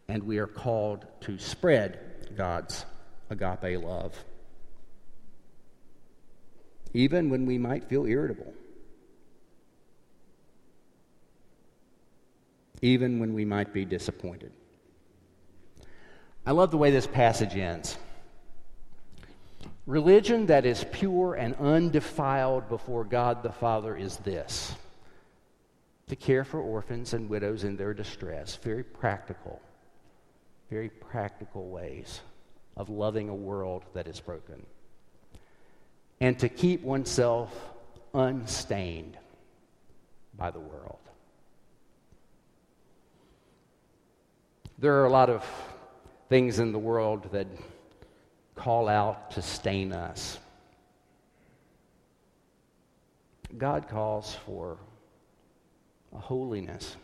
And 0.08 0.22
we 0.22 0.38
are 0.38 0.46
called 0.46 1.04
to 1.22 1.38
spread 1.38 2.09
God's 2.36 2.84
agape 3.30 3.82
love. 3.82 4.16
Even 6.92 7.30
when 7.30 7.46
we 7.46 7.58
might 7.58 7.84
feel 7.84 8.06
irritable. 8.06 8.52
Even 12.82 13.20
when 13.20 13.34
we 13.34 13.44
might 13.44 13.72
be 13.72 13.84
disappointed. 13.84 14.52
I 16.46 16.52
love 16.52 16.70
the 16.70 16.78
way 16.78 16.90
this 16.90 17.06
passage 17.06 17.56
ends. 17.56 17.96
Religion 19.86 20.46
that 20.46 20.64
is 20.64 20.84
pure 20.92 21.34
and 21.34 21.54
undefiled 21.56 22.68
before 22.68 23.04
God 23.04 23.42
the 23.42 23.52
Father 23.52 23.96
is 23.96 24.16
this 24.18 24.74
to 26.08 26.16
care 26.16 26.44
for 26.44 26.60
orphans 26.60 27.14
and 27.14 27.28
widows 27.28 27.62
in 27.62 27.76
their 27.76 27.94
distress. 27.94 28.56
Very 28.56 28.82
practical 28.82 29.60
very 30.70 30.88
practical 30.88 31.68
ways 31.68 32.20
of 32.76 32.88
loving 32.88 33.28
a 33.28 33.34
world 33.34 33.84
that 33.92 34.06
is 34.06 34.20
broken. 34.20 34.64
And 36.20 36.38
to 36.38 36.48
keep 36.48 36.82
oneself 36.82 37.52
unstained 38.14 39.16
by 40.36 40.50
the 40.50 40.60
world. 40.60 40.98
There 44.78 44.94
are 45.00 45.04
a 45.04 45.10
lot 45.10 45.28
of 45.28 45.44
things 46.28 46.60
in 46.60 46.72
the 46.72 46.78
world 46.78 47.30
that 47.32 47.48
call 48.54 48.88
out 48.88 49.32
to 49.32 49.42
stain 49.42 49.92
us. 49.92 50.38
God 53.58 53.88
calls 53.88 54.36
for 54.46 54.78
a 56.14 56.18
holiness 56.18 56.96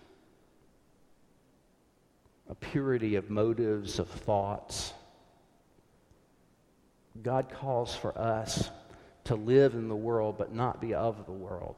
a 2.48 2.54
purity 2.54 3.16
of 3.16 3.30
motives, 3.30 3.98
of 3.98 4.08
thoughts. 4.08 4.92
God 7.22 7.50
calls 7.50 7.94
for 7.94 8.16
us 8.16 8.70
to 9.24 9.34
live 9.34 9.74
in 9.74 9.88
the 9.88 9.96
world 9.96 10.36
but 10.38 10.54
not 10.54 10.80
be 10.80 10.94
of 10.94 11.26
the 11.26 11.32
world. 11.32 11.76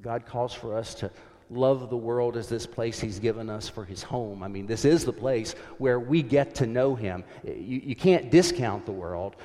God 0.00 0.26
calls 0.26 0.52
for 0.52 0.76
us 0.76 0.94
to 0.96 1.10
love 1.50 1.90
the 1.90 1.96
world 1.96 2.36
as 2.36 2.48
this 2.48 2.66
place 2.66 3.00
He's 3.00 3.18
given 3.18 3.50
us 3.50 3.68
for 3.68 3.84
His 3.84 4.02
home. 4.02 4.42
I 4.42 4.48
mean, 4.48 4.66
this 4.66 4.84
is 4.84 5.04
the 5.04 5.12
place 5.12 5.54
where 5.78 5.98
we 5.98 6.22
get 6.22 6.54
to 6.56 6.66
know 6.66 6.94
Him. 6.94 7.24
You, 7.44 7.80
you 7.84 7.96
can't 7.96 8.30
discount 8.30 8.86
the 8.86 8.92
world 8.92 9.36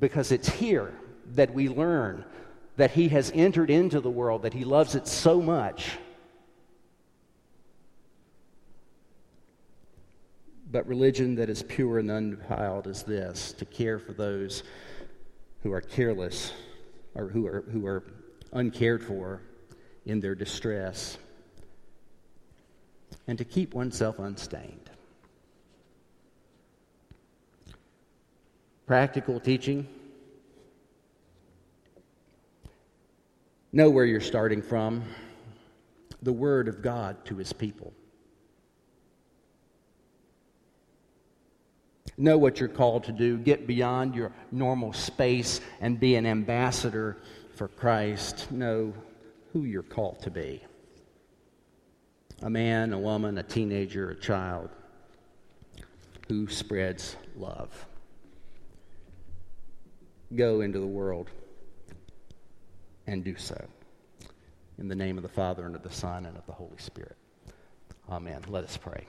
because 0.00 0.32
it's 0.32 0.48
here 0.48 0.94
that 1.34 1.52
we 1.52 1.68
learn 1.68 2.24
that 2.76 2.90
He 2.90 3.08
has 3.08 3.32
entered 3.34 3.70
into 3.70 4.00
the 4.00 4.10
world, 4.10 4.42
that 4.42 4.54
He 4.54 4.64
loves 4.64 4.94
it 4.94 5.06
so 5.06 5.40
much 5.40 5.98
But 10.74 10.88
religion 10.88 11.36
that 11.36 11.48
is 11.48 11.62
pure 11.62 12.00
and 12.00 12.10
undefiled 12.10 12.88
is 12.88 13.04
this 13.04 13.52
to 13.52 13.64
care 13.64 14.00
for 14.00 14.12
those 14.12 14.64
who 15.62 15.72
are 15.72 15.80
careless 15.80 16.52
or 17.14 17.28
who 17.28 17.46
are, 17.46 17.64
who 17.70 17.86
are 17.86 18.02
uncared 18.52 19.04
for 19.04 19.40
in 20.04 20.18
their 20.18 20.34
distress, 20.34 21.16
and 23.28 23.38
to 23.38 23.44
keep 23.44 23.72
oneself 23.72 24.18
unstained. 24.18 24.90
Practical 28.84 29.38
teaching. 29.38 29.86
Know 33.70 33.90
where 33.90 34.06
you're 34.06 34.20
starting 34.20 34.60
from. 34.60 35.04
The 36.20 36.32
Word 36.32 36.66
of 36.66 36.82
God 36.82 37.24
to 37.26 37.36
His 37.36 37.52
people. 37.52 37.92
Know 42.16 42.38
what 42.38 42.60
you're 42.60 42.68
called 42.68 43.04
to 43.04 43.12
do. 43.12 43.36
Get 43.38 43.66
beyond 43.66 44.14
your 44.14 44.32
normal 44.52 44.92
space 44.92 45.60
and 45.80 45.98
be 45.98 46.14
an 46.14 46.26
ambassador 46.26 47.16
for 47.56 47.68
Christ. 47.68 48.50
Know 48.50 48.94
who 49.52 49.64
you're 49.64 49.82
called 49.82 50.20
to 50.22 50.30
be 50.30 50.62
a 52.42 52.50
man, 52.50 52.92
a 52.92 52.98
woman, 52.98 53.38
a 53.38 53.42
teenager, 53.42 54.10
a 54.10 54.14
child 54.16 54.68
who 56.28 56.48
spreads 56.48 57.16
love. 57.36 57.86
Go 60.34 60.60
into 60.60 60.78
the 60.80 60.86
world 60.86 61.30
and 63.06 63.24
do 63.24 63.36
so. 63.36 63.62
In 64.78 64.88
the 64.88 64.96
name 64.96 65.16
of 65.16 65.22
the 65.22 65.28
Father, 65.28 65.64
and 65.64 65.76
of 65.76 65.82
the 65.82 65.92
Son, 65.92 66.26
and 66.26 66.36
of 66.36 66.44
the 66.46 66.52
Holy 66.52 66.76
Spirit. 66.78 67.16
Amen. 68.10 68.42
Let 68.48 68.64
us 68.64 68.76
pray. 68.76 69.06